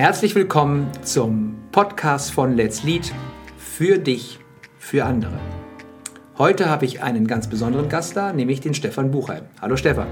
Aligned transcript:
Herzlich 0.00 0.34
willkommen 0.34 0.90
zum 1.02 1.58
Podcast 1.72 2.32
von 2.32 2.56
Let's 2.56 2.84
Lead 2.84 3.12
für 3.58 3.98
dich, 3.98 4.38
für 4.78 5.04
andere. 5.04 5.38
Heute 6.38 6.70
habe 6.70 6.86
ich 6.86 7.02
einen 7.02 7.26
ganz 7.26 7.50
besonderen 7.50 7.90
Gast 7.90 8.16
da, 8.16 8.32
nämlich 8.32 8.62
den 8.62 8.72
Stefan 8.72 9.10
Buchheim. 9.10 9.44
Hallo 9.60 9.76
Stefan. 9.76 10.06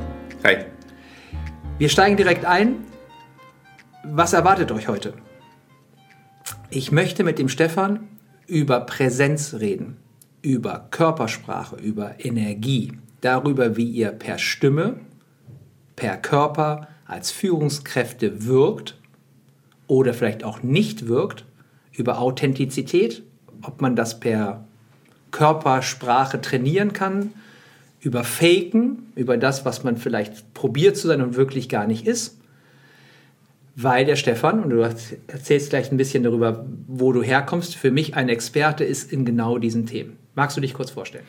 Hi. 0.45 0.66
Wir 1.78 1.88
steigen 1.88 2.18
direkt 2.18 2.45
ein. 2.45 2.84
Was 4.04 4.34
erwartet 4.34 4.72
euch 4.72 4.88
heute? 4.88 5.14
Ich 6.68 6.92
möchte 6.92 7.24
mit 7.24 7.38
dem 7.38 7.48
Stefan 7.48 8.09
über 8.46 8.80
Präsenz 8.80 9.55
reden, 9.55 9.96
über 10.42 10.88
Körpersprache, 10.91 11.77
über 11.77 12.23
Energie, 12.23 12.92
darüber, 13.23 13.78
wie 13.78 13.88
ihr 13.88 14.10
per 14.10 14.36
Stimme, 14.36 15.00
per 15.96 16.18
Körper 16.18 16.88
als 17.06 17.30
Führungskräfte 17.30 18.45
wirkt 18.45 18.98
oder 19.88 20.15
vielleicht 20.15 20.45
auch 20.45 20.62
nicht 20.62 21.09
wirkt, 21.09 21.45
über 21.92 22.20
Authentizität, 22.20 23.23
ob 23.62 23.80
man 23.80 23.96
das 23.96 24.20
per 24.20 24.65
Körpersprache 25.33 26.41
trainieren 26.41 26.92
kann, 26.92 27.33
über 28.01 28.23
Faken, 28.23 29.10
über 29.16 29.37
das, 29.37 29.65
was 29.65 29.82
man 29.82 29.96
vielleicht 29.96 30.55
probiert 30.55 30.96
zu 30.96 31.09
sein 31.09 31.20
und 31.20 31.37
wirklich 31.37 31.69
gar 31.69 31.87
nicht 31.87 32.06
ist. 32.06 32.38
Weil 33.74 34.05
der 34.05 34.16
Stefan, 34.16 34.62
und 34.62 34.70
du 34.70 34.79
erzählst 34.79 35.70
gleich 35.70 35.91
ein 35.91 35.96
bisschen 35.96 36.23
darüber, 36.23 36.65
wo 36.87 37.12
du 37.12 37.23
herkommst, 37.23 37.77
für 37.77 37.91
mich 37.91 38.15
ein 38.15 38.29
Experte 38.29 38.84
ist 38.84 39.12
in 39.12 39.24
genau 39.24 39.59
diesen 39.59 39.87
Themen. 39.87 40.16
Magst 40.34 40.57
du 40.57 40.60
dich 40.60 40.74
kurz 40.74 40.91
vorstellen? 40.91 41.24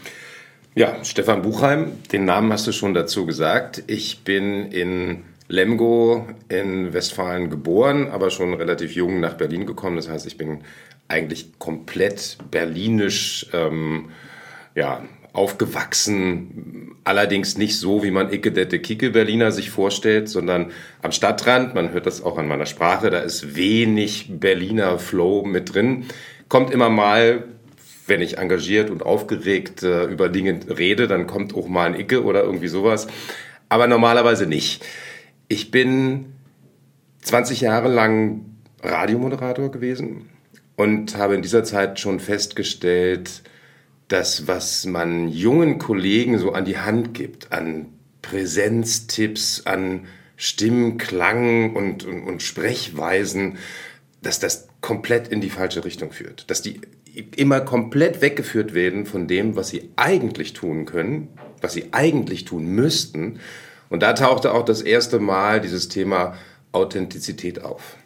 Ja, 0.75 1.03
Stefan 1.03 1.41
Buchheim, 1.41 1.91
den 2.11 2.25
Namen 2.25 2.51
hast 2.53 2.67
du 2.67 2.71
schon 2.71 2.93
dazu 2.93 3.25
gesagt. 3.25 3.83
Ich 3.87 4.23
bin 4.23 4.71
in 4.71 5.23
Lemgo 5.49 6.27
in 6.47 6.93
Westfalen 6.93 7.49
geboren, 7.49 8.07
aber 8.07 8.29
schon 8.29 8.53
relativ 8.53 8.93
jung 8.93 9.19
nach 9.19 9.33
Berlin 9.33 9.65
gekommen. 9.65 9.95
Das 9.97 10.07
heißt, 10.07 10.25
ich 10.27 10.37
bin 10.37 10.59
eigentlich 11.07 11.57
komplett 11.57 12.37
berlinisch 12.51 13.47
ähm, 13.51 14.09
ja, 14.75 15.03
aufgewachsen. 15.33 16.95
Allerdings 17.03 17.57
nicht 17.57 17.79
so, 17.79 18.03
wie 18.03 18.11
man 18.11 18.31
Icke 18.31 18.51
Kicke 18.79 19.09
Berliner 19.09 19.51
sich 19.51 19.71
vorstellt, 19.71 20.29
sondern 20.29 20.71
am 21.01 21.11
Stadtrand. 21.11 21.73
Man 21.73 21.91
hört 21.93 22.05
das 22.05 22.21
auch 22.21 22.37
an 22.37 22.47
meiner 22.47 22.67
Sprache. 22.67 23.09
Da 23.09 23.19
ist 23.19 23.55
wenig 23.55 24.27
Berliner 24.29 24.99
Flow 24.99 25.43
mit 25.43 25.73
drin. 25.73 26.05
Kommt 26.47 26.71
immer 26.71 26.89
mal 26.89 27.43
wenn 28.09 28.21
ich 28.21 28.39
engagiert 28.39 28.89
und 28.89 29.03
aufgeregt 29.03 29.83
äh, 29.83 30.05
über 30.05 30.29
Dinge 30.29 30.59
rede, 30.67 31.07
dann 31.07 31.27
kommt 31.27 31.53
auch 31.55 31.67
mal 31.67 31.85
ein 31.85 31.99
Icke 31.99 32.23
oder 32.23 32.43
irgendwie 32.43 32.67
sowas. 32.67 33.05
Aber 33.69 33.85
normalerweise 33.85 34.47
nicht. 34.47 34.83
Ich 35.51 35.71
bin 35.71 36.35
20 37.23 37.61
Jahre 37.61 37.89
lang 37.89 38.45
Radiomoderator 38.83 39.71
gewesen 39.71 40.29
und 40.75 41.17
habe 41.17 41.33
in 41.33 41.41
dieser 41.41 41.63
Zeit 41.63 41.99
schon 41.99 42.19
festgestellt, 42.19 43.41
dass 44.09 44.47
was 44.47 44.85
man 44.85 45.27
jungen 45.27 45.79
Kollegen 45.79 46.37
so 46.37 46.51
an 46.51 46.65
die 46.65 46.77
Hand 46.77 47.15
gibt, 47.15 47.51
an 47.51 47.87
Präsenztipps, 48.21 49.63
an 49.65 50.05
Stimmklang 50.37 51.75
und, 51.75 52.05
und, 52.05 52.27
und 52.27 52.43
Sprechweisen, 52.43 53.57
dass 54.21 54.37
das 54.39 54.67
komplett 54.81 55.29
in 55.29 55.41
die 55.41 55.49
falsche 55.49 55.83
Richtung 55.83 56.11
führt. 56.11 56.47
Dass 56.51 56.61
die 56.61 56.79
immer 57.35 57.61
komplett 57.61 58.21
weggeführt 58.21 58.75
werden 58.75 59.07
von 59.07 59.27
dem, 59.27 59.55
was 59.55 59.69
sie 59.69 59.89
eigentlich 59.95 60.53
tun 60.53 60.85
können, 60.85 61.29
was 61.59 61.73
sie 61.73 61.91
eigentlich 61.91 62.45
tun 62.45 62.67
müssten 62.67 63.39
und 63.89 64.03
da 64.03 64.13
tauchte 64.13 64.53
auch 64.53 64.63
das 64.63 64.81
erste 64.81 65.19
Mal 65.19 65.61
dieses 65.61 65.89
Thema 65.89 66.35
Authentizität 66.71 67.63
auf. 67.63 67.97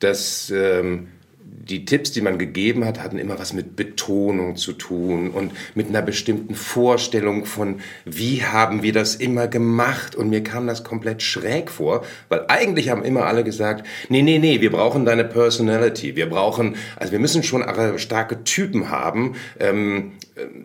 Dass 0.00 0.50
ähm, 0.50 1.08
die 1.56 1.84
Tipps, 1.84 2.10
die 2.10 2.20
man 2.20 2.38
gegeben 2.38 2.84
hat, 2.84 3.02
hatten 3.02 3.16
immer 3.16 3.38
was 3.38 3.52
mit 3.52 3.76
Betonung 3.76 4.56
zu 4.56 4.72
tun 4.72 5.30
und 5.30 5.52
mit 5.74 5.88
einer 5.88 6.02
bestimmten 6.02 6.54
Vorstellung 6.54 7.46
von, 7.46 7.80
wie 8.04 8.42
haben 8.42 8.82
wir 8.82 8.92
das 8.92 9.14
immer 9.14 9.46
gemacht. 9.46 10.16
Und 10.16 10.30
mir 10.30 10.42
kam 10.42 10.66
das 10.66 10.82
komplett 10.82 11.22
schräg 11.22 11.70
vor, 11.70 12.04
weil 12.28 12.44
eigentlich 12.48 12.90
haben 12.90 13.04
immer 13.04 13.26
alle 13.26 13.44
gesagt, 13.44 13.86
nee, 14.08 14.22
nee, 14.22 14.38
nee, 14.38 14.60
wir 14.60 14.72
brauchen 14.72 15.04
deine 15.04 15.24
Personality. 15.24 16.16
Wir 16.16 16.28
brauchen, 16.28 16.74
also 16.96 17.12
wir 17.12 17.20
müssen 17.20 17.42
schon 17.42 17.64
starke 17.98 18.44
Typen 18.44 18.90
haben. 18.90 19.36
Ähm, 19.60 20.12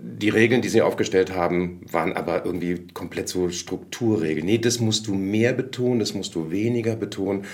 die 0.01 0.29
Regeln, 0.29 0.63
die 0.63 0.69
sie 0.69 0.81
aufgestellt 0.81 1.33
haben, 1.33 1.81
waren 1.91 2.13
aber 2.13 2.45
irgendwie 2.45 2.87
komplett 2.93 3.29
so 3.29 3.49
Strukturregeln. 3.49 4.45
Nee, 4.45 4.57
das 4.57 4.79
musst 4.79 5.07
du 5.07 5.13
mehr 5.13 5.53
betonen, 5.53 5.99
das 5.99 6.15
musst 6.15 6.33
du 6.33 6.49
weniger 6.49 6.95
betonen. 6.95 7.45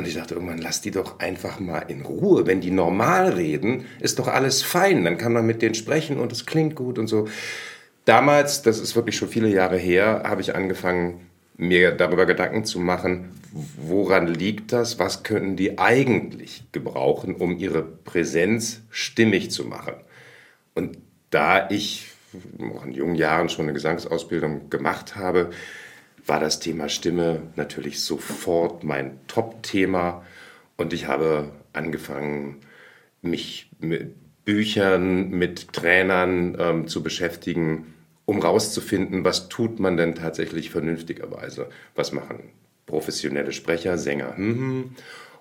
Und 0.00 0.06
ich 0.06 0.14
dachte 0.14 0.32
irgendwann, 0.32 0.56
lass 0.56 0.80
die 0.80 0.92
doch 0.92 1.18
einfach 1.18 1.60
mal 1.60 1.80
in 1.80 2.00
Ruhe. 2.00 2.46
Wenn 2.46 2.62
die 2.62 2.70
normal 2.70 3.34
reden, 3.34 3.84
ist 4.00 4.18
doch 4.18 4.28
alles 4.28 4.62
fein. 4.62 5.04
Dann 5.04 5.18
kann 5.18 5.34
man 5.34 5.44
mit 5.44 5.60
denen 5.60 5.74
sprechen 5.74 6.18
und 6.18 6.32
es 6.32 6.46
klingt 6.46 6.74
gut 6.74 6.98
und 6.98 7.06
so. 7.06 7.28
Damals, 8.06 8.62
das 8.62 8.78
ist 8.78 8.96
wirklich 8.96 9.18
schon 9.18 9.28
viele 9.28 9.50
Jahre 9.50 9.76
her, 9.76 10.22
habe 10.24 10.40
ich 10.40 10.54
angefangen, 10.54 11.28
mir 11.58 11.90
darüber 11.92 12.24
Gedanken 12.24 12.64
zu 12.64 12.80
machen, 12.80 13.28
woran 13.76 14.26
liegt 14.26 14.72
das? 14.72 14.98
Was 14.98 15.22
könnten 15.22 15.56
die 15.56 15.78
eigentlich 15.78 16.62
gebrauchen, 16.72 17.34
um 17.34 17.58
ihre 17.58 17.82
Präsenz 17.82 18.80
stimmig 18.88 19.50
zu 19.50 19.66
machen? 19.66 19.96
Und 20.72 20.96
da 21.28 21.68
ich 21.68 22.06
in 22.58 22.92
jungen 22.92 23.16
Jahren 23.16 23.50
schon 23.50 23.66
eine 23.66 23.74
Gesangsausbildung 23.74 24.70
gemacht 24.70 25.16
habe, 25.16 25.50
war 26.30 26.38
das 26.38 26.60
Thema 26.60 26.88
Stimme 26.88 27.42
natürlich 27.56 28.02
sofort 28.02 28.84
mein 28.84 29.18
Top-Thema. 29.26 30.24
Und 30.76 30.92
ich 30.92 31.08
habe 31.08 31.50
angefangen, 31.72 32.60
mich 33.20 33.68
mit 33.80 34.14
Büchern, 34.44 35.30
mit 35.30 35.72
Trainern 35.72 36.56
ähm, 36.56 36.86
zu 36.86 37.02
beschäftigen, 37.02 37.94
um 38.26 38.38
rauszufinden, 38.38 39.24
was 39.24 39.48
tut 39.48 39.80
man 39.80 39.96
denn 39.96 40.14
tatsächlich 40.14 40.70
vernünftigerweise, 40.70 41.68
was 41.96 42.12
machen 42.12 42.52
professionelle 42.90 43.52
Sprecher, 43.52 43.96
Sänger, 43.96 44.36
hm, 44.36 44.96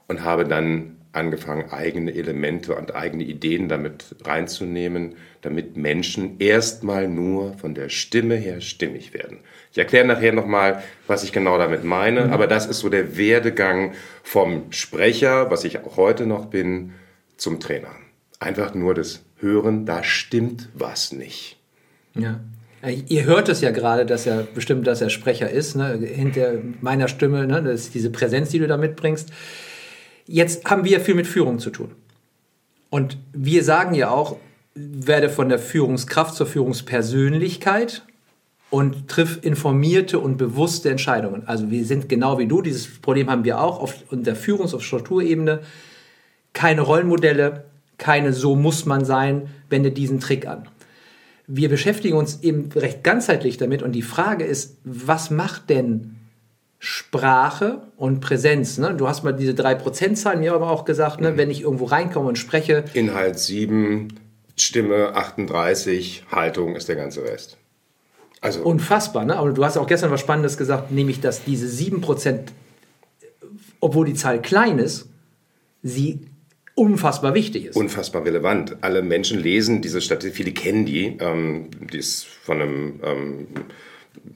und 0.09 0.25
habe 0.25 0.43
dann 0.43 0.97
angefangen, 1.11 1.71
eigene 1.71 2.13
Elemente 2.13 2.75
und 2.75 2.93
eigene 2.93 3.23
Ideen 3.23 3.67
damit 3.67 4.15
reinzunehmen, 4.23 5.15
damit 5.41 5.75
Menschen 5.75 6.39
erstmal 6.39 7.07
nur 7.07 7.53
von 7.53 7.73
der 7.73 7.89
Stimme 7.89 8.35
her 8.35 8.61
stimmig 8.61 9.13
werden. 9.13 9.39
Ich 9.71 9.77
erkläre 9.77 10.05
nachher 10.05 10.33
nochmal, 10.33 10.83
was 11.07 11.23
ich 11.23 11.31
genau 11.31 11.57
damit 11.57 11.83
meine, 11.83 12.25
mhm. 12.25 12.33
aber 12.33 12.47
das 12.47 12.67
ist 12.67 12.79
so 12.79 12.89
der 12.89 13.17
Werdegang 13.17 13.93
vom 14.23 14.71
Sprecher, 14.71 15.49
was 15.49 15.63
ich 15.63 15.79
auch 15.79 15.97
heute 15.97 16.25
noch 16.25 16.45
bin, 16.45 16.93
zum 17.37 17.59
Trainer. 17.59 17.91
Einfach 18.39 18.75
nur 18.75 18.93
das 18.93 19.23
Hören, 19.39 19.85
da 19.85 20.03
stimmt 20.03 20.69
was 20.73 21.11
nicht. 21.11 21.57
Ja. 22.13 22.39
Ihr 23.07 23.25
hört 23.25 23.49
es 23.49 23.59
ja 23.59 23.71
gerade, 23.71 24.05
dass 24.05 24.25
er 24.25 24.43
bestimmt, 24.43 24.87
dass 24.87 25.01
er 25.01 25.09
Sprecher 25.09 25.49
ist, 25.49 25.75
ne? 25.75 25.97
hinter 25.97 26.53
meiner 26.79 27.09
Stimme, 27.09 27.45
ne? 27.45 27.61
das 27.61 27.81
ist 27.81 27.95
diese 27.95 28.09
Präsenz, 28.09 28.49
die 28.49 28.59
du 28.59 28.67
da 28.67 28.77
mitbringst. 28.77 29.31
Jetzt 30.31 30.69
haben 30.69 30.85
wir 30.85 31.01
viel 31.01 31.15
mit 31.15 31.25
Führung 31.25 31.57
zu 31.57 31.71
tun. 31.71 31.89
Und 32.91 33.17
wir 33.33 33.63
sagen 33.63 33.95
ja 33.95 34.11
auch, 34.11 34.37
werde 34.75 35.27
von 35.27 35.49
der 35.49 35.57
Führungskraft 35.57 36.35
zur 36.35 36.45
Führungspersönlichkeit 36.45 38.03
und 38.69 39.07
triff 39.07 39.39
informierte 39.41 40.19
und 40.19 40.37
bewusste 40.37 40.91
Entscheidungen. 40.91 41.47
Also 41.47 41.71
wir 41.71 41.83
sind 41.83 42.09
genau 42.09 42.37
wie 42.37 42.45
du, 42.45 42.61
dieses 42.61 42.99
Problem 43.01 43.27
haben 43.27 43.43
wir 43.43 43.59
auch 43.59 43.79
auf 43.79 44.03
der 44.11 44.35
Führungs- 44.35 44.75
und 44.75 44.81
Strukturebene. 44.81 45.61
Keine 46.53 46.81
Rollenmodelle, 46.81 47.65
keine 47.97 48.31
so 48.31 48.55
muss 48.55 48.85
man 48.85 49.05
sein, 49.05 49.49
wende 49.71 49.89
diesen 49.89 50.19
Trick 50.19 50.47
an. 50.47 50.67
Wir 51.47 51.69
beschäftigen 51.69 52.15
uns 52.15 52.43
eben 52.43 52.69
recht 52.75 53.03
ganzheitlich 53.03 53.57
damit 53.57 53.81
und 53.81 53.93
die 53.93 54.03
Frage 54.03 54.43
ist, 54.43 54.77
was 54.83 55.31
macht 55.31 55.71
denn 55.71 56.18
Sprache 56.79 57.81
und 57.97 58.21
Präsenz. 58.21 58.77
Ne? 58.77 58.95
Du 58.95 59.07
hast 59.07 59.23
mal 59.23 59.33
diese 59.33 59.51
3%-Zahlen 59.51 60.39
mir 60.39 60.53
aber 60.53 60.71
auch 60.71 60.85
gesagt, 60.85 61.19
ne? 61.19 61.31
Mhm. 61.31 61.37
wenn 61.37 61.51
ich 61.51 61.61
irgendwo 61.61 61.85
reinkomme 61.85 62.29
und 62.29 62.37
spreche. 62.37 62.85
Inhalt 62.93 63.37
7, 63.37 64.07
Stimme 64.57 65.13
38, 65.13 66.23
Haltung 66.31 66.75
ist 66.75 66.87
der 66.87 66.95
ganze 66.95 67.23
Rest. 67.23 67.57
Also 68.41 68.61
Unfassbar, 68.61 69.25
ne? 69.25 69.35
aber 69.35 69.51
du 69.51 69.65
hast 69.65 69.77
auch 69.77 69.87
gestern 69.87 70.11
was 70.11 70.21
Spannendes 70.21 70.57
gesagt, 70.57 70.91
nämlich, 70.91 71.19
dass 71.19 71.43
diese 71.43 71.67
7%, 71.67 72.39
obwohl 73.81 74.05
die 74.05 74.13
Zahl 74.13 74.41
klein 74.41 74.79
ist, 74.79 75.09
sie 75.83 76.21
unfassbar 76.75 77.33
wichtig 77.33 77.65
ist. 77.65 77.75
Unfassbar 77.75 78.23
relevant. 78.23 78.77
Alle 78.79 79.01
Menschen 79.01 79.39
lesen 79.41 79.81
diese 79.81 79.99
Statistik, 79.99 80.37
viele 80.37 80.53
kennen 80.53 80.85
die, 80.85 81.17
ähm, 81.19 81.69
die 81.91 81.97
ist 81.97 82.25
von 82.25 82.61
einem... 82.61 82.99
Ähm, 83.03 83.47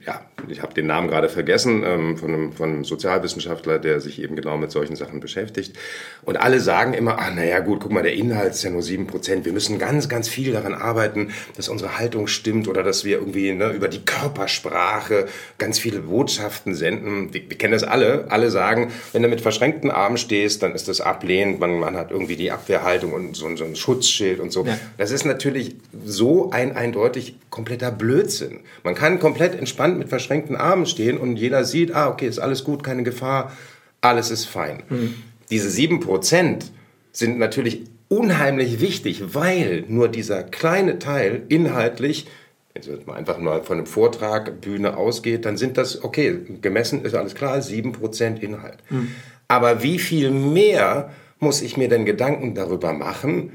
ja, 0.06 0.20
ich 0.48 0.62
habe 0.62 0.74
den 0.74 0.86
Namen 0.86 1.08
gerade 1.08 1.28
vergessen, 1.28 1.82
ähm, 1.84 2.16
von, 2.16 2.32
einem, 2.32 2.52
von 2.52 2.68
einem 2.68 2.84
Sozialwissenschaftler, 2.84 3.78
der 3.78 4.00
sich 4.00 4.20
eben 4.20 4.36
genau 4.36 4.56
mit 4.56 4.70
solchen 4.70 4.96
Sachen 4.96 5.20
beschäftigt. 5.20 5.76
Und 6.22 6.36
alle 6.36 6.60
sagen 6.60 6.94
immer, 6.94 7.18
ah, 7.18 7.30
naja, 7.30 7.60
gut, 7.60 7.80
guck 7.80 7.92
mal, 7.92 8.02
der 8.02 8.14
Inhalt 8.14 8.52
ist 8.52 8.62
ja 8.62 8.70
nur 8.70 8.82
sieben 8.82 9.06
Prozent. 9.06 9.44
Wir 9.44 9.52
müssen 9.52 9.78
ganz, 9.78 10.08
ganz 10.08 10.28
viel 10.28 10.52
daran 10.52 10.74
arbeiten, 10.74 11.32
dass 11.56 11.68
unsere 11.68 11.98
Haltung 11.98 12.26
stimmt 12.26 12.68
oder 12.68 12.82
dass 12.82 13.04
wir 13.04 13.18
irgendwie 13.18 13.52
ne, 13.52 13.70
über 13.70 13.88
die 13.88 14.04
Körpersprache 14.04 15.26
ganz 15.58 15.78
viele 15.78 16.00
Botschaften 16.00 16.74
senden. 16.74 17.32
Wir, 17.32 17.48
wir 17.48 17.56
kennen 17.56 17.72
das 17.72 17.84
alle. 17.84 18.26
Alle 18.28 18.50
sagen, 18.50 18.92
wenn 19.12 19.22
du 19.22 19.28
mit 19.28 19.40
verschränkten 19.40 19.90
Armen 19.90 20.16
stehst, 20.16 20.62
dann 20.62 20.74
ist 20.74 20.88
das 20.88 21.00
ablehnend. 21.00 21.60
Man, 21.60 21.78
man 21.78 21.96
hat 21.96 22.10
irgendwie 22.10 22.36
die 22.36 22.50
Abwehrhaltung 22.50 23.12
und 23.12 23.36
so, 23.36 23.54
so 23.56 23.64
ein 23.64 23.76
Schutzschild 23.76 24.40
und 24.40 24.52
so. 24.52 24.66
Ja. 24.66 24.78
Das 24.98 25.10
ist 25.10 25.24
natürlich 25.24 25.76
so 26.04 26.50
ein 26.50 26.76
eindeutig 26.76 27.36
kompletter 27.50 27.90
Blödsinn. 27.90 28.60
Man 28.82 28.94
kann 28.94 29.18
komplett 29.18 29.54
entspannt 29.54 29.73
mit 29.78 30.08
verschränkten 30.08 30.56
Armen 30.56 30.86
stehen 30.86 31.18
und 31.18 31.36
jeder 31.36 31.64
sieht, 31.64 31.94
ah, 31.94 32.08
okay, 32.08 32.26
ist 32.26 32.38
alles 32.38 32.64
gut, 32.64 32.82
keine 32.82 33.02
Gefahr, 33.02 33.52
alles 34.00 34.30
ist 34.30 34.46
fein. 34.46 34.82
Mhm. 34.88 35.14
Diese 35.50 35.70
sieben 35.70 36.00
Prozent 36.00 36.72
sind 37.12 37.38
natürlich 37.38 37.84
unheimlich 38.08 38.80
wichtig, 38.80 39.34
weil 39.34 39.84
nur 39.88 40.08
dieser 40.08 40.42
kleine 40.42 40.98
Teil 40.98 41.42
inhaltlich, 41.48 42.26
wenn 42.74 43.04
man 43.06 43.16
einfach 43.16 43.38
mal 43.38 43.62
von 43.62 43.78
einem 43.78 43.86
Vortrag, 43.86 44.60
Bühne 44.60 44.96
ausgeht, 44.96 45.44
dann 45.44 45.56
sind 45.56 45.76
das, 45.76 46.02
okay, 46.02 46.38
gemessen 46.60 47.04
ist 47.04 47.14
alles 47.14 47.34
klar, 47.34 47.62
sieben 47.62 47.92
Prozent 47.92 48.42
Inhalt. 48.42 48.78
Mhm. 48.90 49.12
Aber 49.48 49.82
wie 49.82 49.98
viel 49.98 50.30
mehr 50.30 51.10
muss 51.38 51.62
ich 51.62 51.76
mir 51.76 51.88
denn 51.88 52.04
Gedanken 52.04 52.54
darüber 52.54 52.92
machen, 52.92 53.52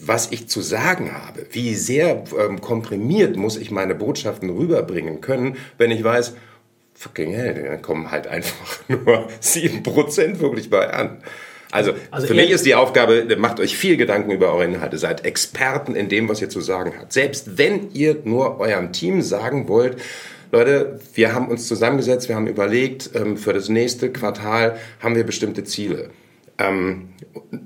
was 0.00 0.32
ich 0.32 0.48
zu 0.48 0.60
sagen 0.60 1.12
habe, 1.12 1.46
wie 1.50 1.74
sehr 1.74 2.24
ähm, 2.38 2.60
komprimiert 2.60 3.36
muss 3.36 3.56
ich 3.56 3.70
meine 3.70 3.94
Botschaften 3.94 4.50
rüberbringen 4.50 5.20
können, 5.20 5.56
wenn 5.78 5.90
ich 5.90 6.02
weiß, 6.02 6.34
fucking 6.94 7.32
hell, 7.32 7.64
dann 7.68 7.82
kommen 7.82 8.10
halt 8.10 8.26
einfach 8.26 8.80
nur 8.88 9.28
sieben 9.40 9.82
Prozent 9.82 10.40
wirklich 10.40 10.70
bei 10.70 10.92
an. 10.92 11.22
Also, 11.70 11.94
also 12.10 12.26
für 12.26 12.34
mich 12.34 12.50
ist 12.50 12.66
die 12.66 12.74
Aufgabe, 12.74 13.26
macht 13.38 13.58
euch 13.58 13.78
viel 13.78 13.96
Gedanken 13.96 14.30
über 14.30 14.52
eure 14.52 14.64
Inhalte, 14.64 14.98
seid 14.98 15.24
Experten 15.24 15.94
in 15.94 16.10
dem, 16.10 16.28
was 16.28 16.42
ihr 16.42 16.50
zu 16.50 16.60
sagen 16.60 16.92
habt. 16.98 17.14
Selbst 17.14 17.56
wenn 17.56 17.90
ihr 17.92 18.18
nur 18.24 18.60
eurem 18.60 18.92
Team 18.92 19.22
sagen 19.22 19.68
wollt, 19.68 19.96
Leute, 20.50 21.00
wir 21.14 21.34
haben 21.34 21.48
uns 21.48 21.66
zusammengesetzt, 21.66 22.28
wir 22.28 22.36
haben 22.36 22.46
überlegt, 22.46 23.10
ähm, 23.14 23.38
für 23.38 23.54
das 23.54 23.70
nächste 23.70 24.12
Quartal 24.12 24.76
haben 25.00 25.16
wir 25.16 25.24
bestimmte 25.24 25.64
Ziele. 25.64 26.10
Ähm, 26.62 27.08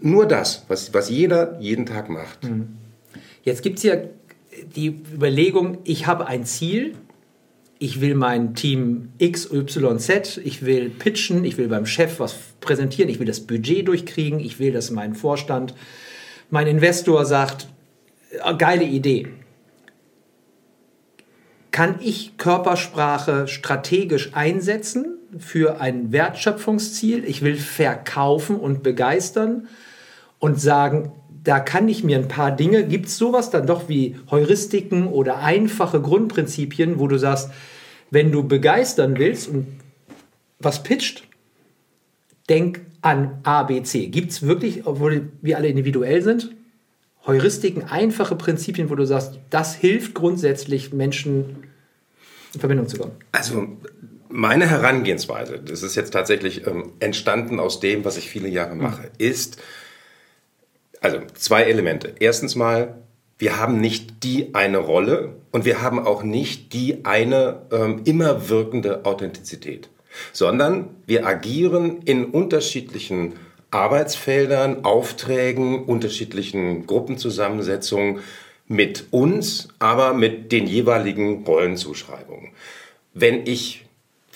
nur 0.00 0.26
das, 0.26 0.64
was, 0.68 0.94
was 0.94 1.10
jeder 1.10 1.58
jeden 1.60 1.86
Tag 1.86 2.08
macht. 2.08 2.44
Mhm. 2.44 2.76
Jetzt 3.42 3.62
gibt 3.62 3.78
es 3.78 3.84
ja 3.84 3.96
die 4.74 4.88
Überlegung, 5.14 5.78
ich 5.84 6.06
habe 6.06 6.26
ein 6.26 6.44
Ziel, 6.44 6.94
ich 7.78 8.00
will 8.00 8.14
mein 8.14 8.54
Team 8.54 9.10
XYZ, 9.22 10.38
ich 10.42 10.64
will 10.64 10.88
pitchen, 10.88 11.44
ich 11.44 11.58
will 11.58 11.68
beim 11.68 11.86
Chef 11.86 12.20
was 12.20 12.36
präsentieren, 12.60 13.10
ich 13.10 13.18
will 13.18 13.26
das 13.26 13.40
Budget 13.40 13.86
durchkriegen, 13.86 14.40
ich 14.40 14.58
will, 14.58 14.72
dass 14.72 14.90
mein 14.90 15.14
Vorstand, 15.14 15.74
mein 16.50 16.66
Investor 16.66 17.26
sagt, 17.26 17.68
ah, 18.40 18.52
geile 18.52 18.84
Idee. 18.84 19.28
Kann 21.70 21.96
ich 22.00 22.38
Körpersprache 22.38 23.46
strategisch 23.48 24.30
einsetzen 24.32 25.18
für 25.38 25.80
ein 25.80 26.12
Wertschöpfungsziel? 26.12 27.24
Ich 27.24 27.42
will 27.42 27.56
verkaufen 27.56 28.56
und 28.56 28.82
begeistern 28.82 29.68
und 30.38 30.60
sagen, 30.60 31.12
da 31.44 31.60
kann 31.60 31.88
ich 31.88 32.02
mir 32.02 32.18
ein 32.18 32.28
paar 32.28 32.50
Dinge, 32.50 32.84
gibt 32.84 33.06
es 33.06 33.18
sowas 33.18 33.50
dann 33.50 33.66
doch 33.66 33.88
wie 33.88 34.16
Heuristiken 34.30 35.06
oder 35.06 35.38
einfache 35.38 36.00
Grundprinzipien, 36.00 36.98
wo 36.98 37.06
du 37.06 37.18
sagst, 37.18 37.50
wenn 38.10 38.32
du 38.32 38.42
begeistern 38.42 39.18
willst 39.18 39.48
und 39.48 39.66
was 40.58 40.82
pitcht, 40.82 41.24
denk 42.48 42.80
an 43.00 43.38
A, 43.44 43.62
B, 43.62 43.82
C. 43.82 44.08
Gibt 44.08 44.32
es 44.32 44.42
wirklich, 44.42 44.86
obwohl 44.86 45.30
wir 45.40 45.56
alle 45.56 45.68
individuell 45.68 46.22
sind, 46.22 46.50
Heuristiken, 47.26 47.84
einfache 47.84 48.36
Prinzipien, 48.36 48.90
wo 48.90 48.94
du 48.94 49.04
sagst, 49.04 49.38
das 49.50 49.74
hilft 49.74 50.14
grundsätzlich 50.14 50.92
Menschen 50.92 51.56
in 52.54 52.60
Verbindung 52.60 52.88
zu 52.88 52.98
kommen? 52.98 53.12
Also 53.32 53.68
meine 54.28 54.68
Herangehensweise, 54.68 55.58
das 55.58 55.82
ist 55.82 55.94
jetzt 55.94 56.12
tatsächlich 56.12 56.66
ähm, 56.66 56.92
entstanden 57.00 57.60
aus 57.60 57.80
dem, 57.80 58.04
was 58.04 58.16
ich 58.16 58.28
viele 58.28 58.48
Jahre 58.48 58.74
mache, 58.74 59.02
mhm. 59.02 59.08
ist, 59.18 59.62
also 61.00 61.18
zwei 61.34 61.64
Elemente. 61.64 62.14
Erstens 62.18 62.56
mal, 62.56 62.98
wir 63.38 63.58
haben 63.58 63.80
nicht 63.80 64.22
die 64.24 64.54
eine 64.54 64.78
Rolle 64.78 65.34
und 65.52 65.64
wir 65.64 65.82
haben 65.82 65.98
auch 65.98 66.22
nicht 66.22 66.72
die 66.72 67.04
eine 67.04 67.62
ähm, 67.70 68.02
immer 68.04 68.48
wirkende 68.48 69.04
Authentizität, 69.04 69.88
sondern 70.32 70.88
wir 71.06 71.26
agieren 71.26 72.02
in 72.04 72.24
unterschiedlichen 72.24 73.34
Arbeitsfeldern, 73.70 74.84
Aufträgen, 74.84 75.84
unterschiedlichen 75.84 76.86
Gruppenzusammensetzungen 76.86 78.20
mit 78.68 79.06
uns, 79.10 79.68
aber 79.78 80.14
mit 80.14 80.50
den 80.50 80.66
jeweiligen 80.66 81.44
Rollenzuschreibungen. 81.44 82.52
Wenn 83.12 83.46
ich 83.46 83.85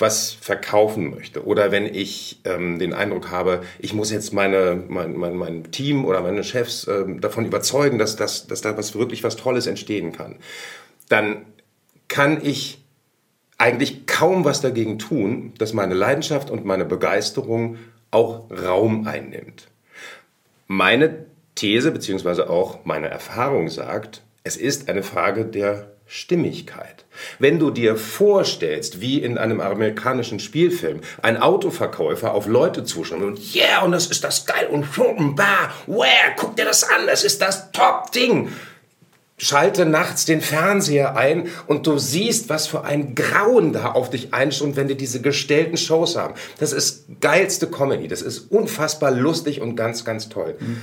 was 0.01 0.33
verkaufen 0.33 1.11
möchte 1.11 1.45
oder 1.45 1.71
wenn 1.71 1.87
ich 1.87 2.41
ähm, 2.45 2.79
den 2.79 2.93
Eindruck 2.93 3.31
habe, 3.31 3.63
ich 3.79 3.93
muss 3.93 4.11
jetzt 4.11 4.33
meine, 4.33 4.83
mein, 4.89 5.17
mein, 5.17 5.37
mein 5.37 5.71
Team 5.71 6.05
oder 6.05 6.23
meine 6.23 6.43
Chefs 6.45 6.87
ähm, 6.89 7.21
davon 7.21 7.45
überzeugen, 7.45 7.99
dass, 7.99 8.17
dass, 8.17 8.47
dass 8.47 8.61
da 8.61 8.77
was 8.77 8.95
wirklich 8.95 9.23
was 9.25 9.37
Tolles 9.37 9.67
entstehen 9.67 10.13
kann, 10.13 10.37
dann 11.09 11.45
kann 12.09 12.41
ich 12.43 12.83
eigentlich 13.59 14.07
kaum 14.07 14.45
was 14.45 14.63
dagegen 14.63 14.99
tun, 14.99 15.53
dass 15.59 15.75
meine 15.75 15.95
Leidenschaft 15.95 16.51
und 16.51 16.65
meine 16.65 16.87
Begeisterung 16.87 17.77
auch 18.11 18.51
Raum 18.51 19.07
einnimmt. 19.07 19.69
Meine 20.67 21.27
These 21.57 21.91
beziehungsweise 21.91 22.49
auch 22.49 22.85
meine 22.85 23.09
Erfahrung 23.09 23.69
sagt, 23.69 24.23
es 24.45 24.57
ist 24.57 24.89
eine 24.89 25.03
Frage 25.03 25.45
der 25.45 25.91
Stimmigkeit. 26.13 27.05
Wenn 27.39 27.61
du 27.61 27.71
dir 27.71 27.95
vorstellst, 27.95 29.01
wie 29.01 29.23
in 29.23 29.39
einem 29.39 29.61
amerikanischen 29.61 30.41
Spielfilm 30.41 31.03
ein 31.23 31.41
Autoverkäufer 31.41 32.35
auf 32.35 32.49
Leute 32.49 32.83
zuschaut 32.83 33.23
und 33.23 33.55
yeah, 33.55 33.83
und 33.83 33.93
das 33.93 34.09
ist 34.09 34.25
das 34.25 34.45
geil 34.45 34.67
und 34.67 34.87
bah, 35.37 35.73
wow, 35.87 36.07
guck 36.37 36.57
dir 36.57 36.65
das 36.65 36.83
an, 36.83 37.07
das 37.07 37.23
ist 37.23 37.41
das 37.41 37.71
Top-Ding. 37.71 38.49
Schalte 39.39 39.87
nachts 39.87 40.25
den 40.25 40.41
Fernseher 40.41 41.17
ein 41.17 41.49
und 41.69 41.87
du 41.87 41.97
siehst, 41.97 42.49
was 42.49 42.67
für 42.67 42.83
ein 42.83 43.15
Grauen 43.15 43.73
da 43.73 43.93
auf 43.93 44.11
dich 44.11 44.35
einstürmt, 44.35 44.75
wenn 44.75 44.89
die 44.89 44.97
diese 44.97 45.23
gestellten 45.23 45.77
Shows 45.77 46.17
haben. 46.17 46.35
Das 46.59 46.73
ist 46.73 47.05
geilste 47.21 47.69
Comedy. 47.69 48.09
Das 48.09 48.21
ist 48.21 48.51
unfassbar 48.51 49.13
lustig 49.13 49.61
und 49.61 49.77
ganz, 49.77 50.05
ganz 50.05 50.29
toll. 50.29 50.57
Mhm. 50.59 50.83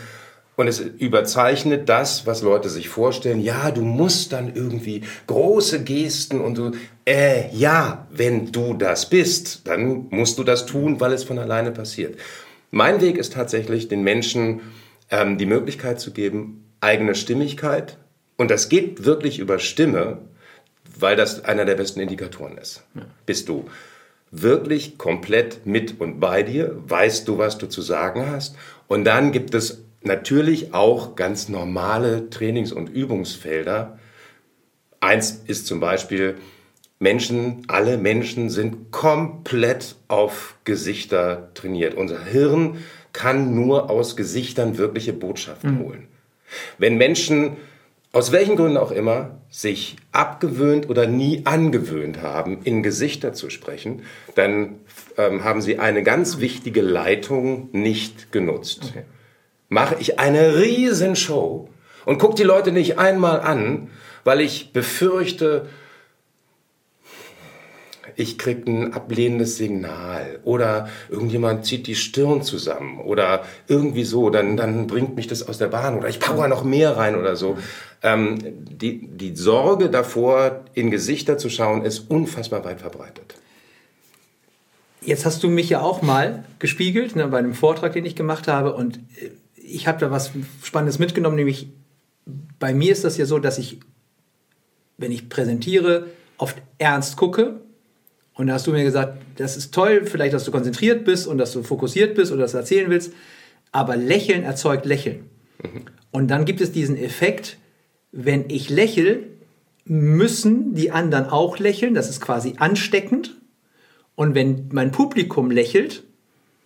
Und 0.57 0.67
es 0.67 0.79
überzeichnet 0.79 1.87
das, 1.87 2.25
was 2.25 2.41
Leute 2.41 2.67
sich 2.69 2.89
vorstellen. 2.89 3.39
Ja, 3.39 3.69
du 3.69 3.83
musst 3.83 4.33
dann 4.33 4.55
irgendwie 4.55 5.03
große 5.27 5.83
Gesten 5.83 6.41
und 6.41 6.57
du, 6.57 6.71
äh, 7.05 7.55
ja, 7.55 8.07
wenn 8.09 8.51
du 8.51 8.73
das 8.73 9.07
bist, 9.07 9.67
dann 9.67 10.07
musst 10.09 10.39
du 10.39 10.43
das 10.43 10.65
tun, 10.65 10.99
weil 10.99 11.13
es 11.13 11.23
von 11.23 11.37
alleine 11.37 11.71
passiert. 11.71 12.17
Mein 12.71 13.01
Weg 13.01 13.17
ist 13.17 13.33
tatsächlich, 13.33 13.87
den 13.87 14.01
Menschen 14.01 14.61
ähm, 15.11 15.37
die 15.37 15.45
Möglichkeit 15.45 15.99
zu 15.99 16.11
geben, 16.11 16.65
eigene 16.81 17.13
Stimmigkeit. 17.13 17.99
Und 18.35 18.49
das 18.49 18.67
geht 18.67 19.05
wirklich 19.05 19.37
über 19.37 19.59
Stimme, 19.59 20.17
weil 20.99 21.15
das 21.15 21.45
einer 21.45 21.65
der 21.65 21.75
besten 21.75 21.99
Indikatoren 21.99 22.57
ist. 22.57 22.83
Ja. 22.95 23.03
Bist 23.27 23.47
du 23.47 23.65
wirklich 24.31 24.97
komplett 24.97 25.67
mit 25.67 26.01
und 26.01 26.19
bei 26.19 26.41
dir? 26.41 26.75
Weißt 26.87 27.27
du, 27.27 27.37
was 27.37 27.59
du 27.59 27.67
zu 27.67 27.83
sagen 27.83 28.25
hast? 28.31 28.55
Und 28.87 29.05
dann 29.05 29.31
gibt 29.31 29.53
es 29.53 29.83
natürlich 30.07 30.73
auch 30.73 31.15
ganz 31.15 31.49
normale 31.49 32.29
Trainings- 32.29 32.71
und 32.71 32.89
Übungsfelder. 32.89 33.99
Eins 34.99 35.43
ist 35.45 35.67
zum 35.67 35.79
Beispiel, 35.79 36.35
Menschen, 36.99 37.63
alle 37.67 37.97
Menschen 37.97 38.49
sind 38.49 38.91
komplett 38.91 39.95
auf 40.07 40.55
Gesichter 40.63 41.51
trainiert. 41.53 41.93
Unser 41.93 42.23
Hirn 42.25 42.77
kann 43.13 43.53
nur 43.53 43.89
aus 43.89 44.15
Gesichtern 44.15 44.77
wirkliche 44.77 45.13
Botschaften 45.13 45.75
mhm. 45.75 45.79
holen. 45.79 46.07
Wenn 46.79 46.97
Menschen 46.97 47.57
aus 48.13 48.31
welchen 48.31 48.55
Gründen 48.55 48.77
auch 48.77 48.91
immer 48.91 49.41
sich 49.49 49.97
abgewöhnt 50.11 50.89
oder 50.89 51.05
nie 51.05 51.45
angewöhnt 51.45 52.21
haben, 52.21 52.63
in 52.63 52.81
Gesichter 52.81 53.33
zu 53.33 53.51
sprechen, 53.51 54.01
dann 54.33 54.77
ähm, 55.17 55.43
haben 55.43 55.61
sie 55.61 55.77
eine 55.77 56.01
ganz 56.01 56.39
wichtige 56.39 56.81
Leitung 56.81 57.69
nicht 57.73 58.31
genutzt. 58.31 58.91
Okay 58.91 59.03
mache 59.69 59.95
ich 59.99 60.19
eine 60.19 60.57
Riesenshow 60.57 61.69
und 62.05 62.19
gucke 62.19 62.35
die 62.35 62.43
Leute 62.43 62.71
nicht 62.71 62.99
einmal 62.99 63.41
an, 63.41 63.89
weil 64.23 64.41
ich 64.41 64.71
befürchte, 64.73 65.67
ich 68.15 68.37
kriege 68.37 68.71
ein 68.71 68.93
ablehnendes 68.93 69.57
Signal 69.57 70.39
oder 70.43 70.89
irgendjemand 71.09 71.65
zieht 71.65 71.85
die 71.85 71.95
Stirn 71.95 72.41
zusammen 72.41 72.99
oder 72.99 73.43
irgendwie 73.67 74.03
so, 74.03 74.29
dann, 74.29 74.57
dann 74.57 74.87
bringt 74.87 75.15
mich 75.15 75.27
das 75.27 75.47
aus 75.47 75.57
der 75.57 75.67
Bahn 75.67 75.97
oder 75.97 76.09
ich 76.09 76.19
power 76.19 76.47
noch 76.47 76.63
mehr 76.63 76.97
rein 76.97 77.15
oder 77.15 77.35
so. 77.35 77.57
Ähm, 78.01 78.39
die, 78.41 79.07
die 79.07 79.35
Sorge 79.35 79.89
davor, 79.89 80.63
in 80.73 80.91
Gesichter 80.91 81.37
zu 81.37 81.49
schauen, 81.49 81.83
ist 81.83 82.09
unfassbar 82.09 82.63
weit 82.65 82.81
verbreitet. 82.81 83.35
Jetzt 85.01 85.25
hast 85.25 85.43
du 85.43 85.47
mich 85.47 85.69
ja 85.69 85.81
auch 85.81 86.01
mal 86.01 86.43
gespiegelt 86.59 87.15
ne, 87.15 87.27
bei 87.27 87.37
einem 87.37 87.53
Vortrag, 87.53 87.93
den 87.93 88.05
ich 88.05 88.15
gemacht 88.15 88.47
habe 88.47 88.73
und 88.73 88.97
äh, 89.21 89.29
ich 89.67 89.87
habe 89.87 89.99
da 89.99 90.11
was 90.11 90.31
Spannendes 90.63 90.99
mitgenommen, 90.99 91.35
nämlich 91.35 91.67
bei 92.59 92.73
mir 92.73 92.91
ist 92.91 93.03
das 93.03 93.17
ja 93.17 93.25
so, 93.25 93.39
dass 93.39 93.57
ich, 93.57 93.79
wenn 94.97 95.11
ich 95.11 95.29
präsentiere, 95.29 96.07
oft 96.37 96.57
ernst 96.77 97.17
gucke. 97.17 97.59
Und 98.33 98.47
da 98.47 98.53
hast 98.53 98.67
du 98.67 98.71
mir 98.71 98.83
gesagt, 98.83 99.17
das 99.37 99.57
ist 99.57 99.73
toll, 99.73 100.05
vielleicht, 100.05 100.33
dass 100.33 100.43
du 100.43 100.51
konzentriert 100.51 101.05
bist 101.05 101.27
und 101.27 101.37
dass 101.37 101.53
du 101.53 101.63
fokussiert 101.63 102.15
bist 102.15 102.31
oder 102.31 102.41
das 102.41 102.53
erzählen 102.53 102.89
willst, 102.89 103.13
aber 103.71 103.97
Lächeln 103.97 104.43
erzeugt 104.43 104.85
Lächeln. 104.85 105.29
Mhm. 105.61 105.85
Und 106.11 106.27
dann 106.29 106.45
gibt 106.45 106.61
es 106.61 106.71
diesen 106.71 106.97
Effekt, 106.97 107.57
wenn 108.11 108.49
ich 108.49 108.69
lächle, 108.69 109.23
müssen 109.85 110.73
die 110.75 110.91
anderen 110.91 111.25
auch 111.25 111.59
lächeln, 111.59 111.93
das 111.93 112.09
ist 112.09 112.21
quasi 112.21 112.55
ansteckend. 112.57 113.35
Und 114.15 114.35
wenn 114.35 114.69
mein 114.71 114.91
Publikum 114.91 115.51
lächelt, 115.51 116.03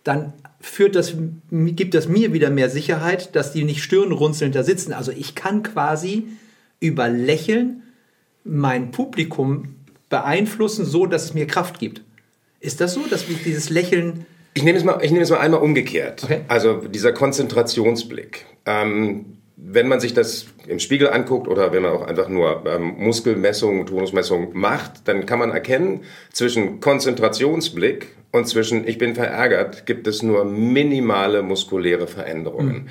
dann 0.04 0.32
führt 0.60 0.94
das, 0.96 1.14
gibt 1.50 1.94
das 1.94 2.08
mir 2.08 2.32
wieder 2.32 2.50
mehr 2.50 2.70
Sicherheit, 2.70 3.34
dass 3.34 3.52
die 3.52 3.64
nicht 3.64 3.82
stirnrunzelnd 3.82 4.54
da 4.54 4.62
sitzen. 4.62 4.92
Also 4.92 5.12
ich 5.12 5.34
kann 5.34 5.62
quasi 5.62 6.26
über 6.80 7.08
Lächeln 7.08 7.82
mein 8.44 8.90
Publikum 8.90 9.76
beeinflussen, 10.08 10.84
so 10.84 11.06
dass 11.06 11.24
es 11.24 11.34
mir 11.34 11.46
Kraft 11.46 11.78
gibt. 11.78 12.02
Ist 12.60 12.80
das 12.80 12.94
so, 12.94 13.02
dass 13.08 13.28
ich 13.28 13.42
dieses 13.42 13.70
Lächeln. 13.70 14.26
Ich 14.54 14.62
nehme 14.62 14.78
es 14.78 14.84
mal, 14.84 14.98
ich 15.02 15.10
nehme 15.10 15.22
es 15.22 15.30
mal 15.30 15.38
einmal 15.38 15.60
umgekehrt. 15.60 16.24
Okay. 16.24 16.42
Also 16.48 16.76
dieser 16.76 17.12
Konzentrationsblick. 17.12 18.46
Ähm, 18.66 19.38
wenn 19.56 19.88
man 19.88 20.00
sich 20.00 20.12
das 20.12 20.46
im 20.66 20.80
Spiegel 20.80 21.10
anguckt 21.10 21.46
oder 21.48 21.72
wenn 21.72 21.82
man 21.82 21.92
auch 21.92 22.02
einfach 22.02 22.28
nur 22.28 22.64
ähm, 22.66 22.94
Muskelmessung, 22.98 23.86
Tonusmessung 23.86 24.50
macht, 24.52 25.06
dann 25.06 25.26
kann 25.26 25.38
man 25.38 25.50
erkennen, 25.50 26.00
zwischen 26.32 26.80
Konzentrationsblick 26.80 28.08
und 28.32 28.48
zwischen 28.48 28.86
ich 28.88 28.98
bin 28.98 29.14
verärgert 29.14 29.86
gibt 29.86 30.06
es 30.06 30.22
nur 30.22 30.44
minimale 30.44 31.42
muskuläre 31.42 32.08
Veränderungen. 32.08 32.74
Mhm. 32.74 32.88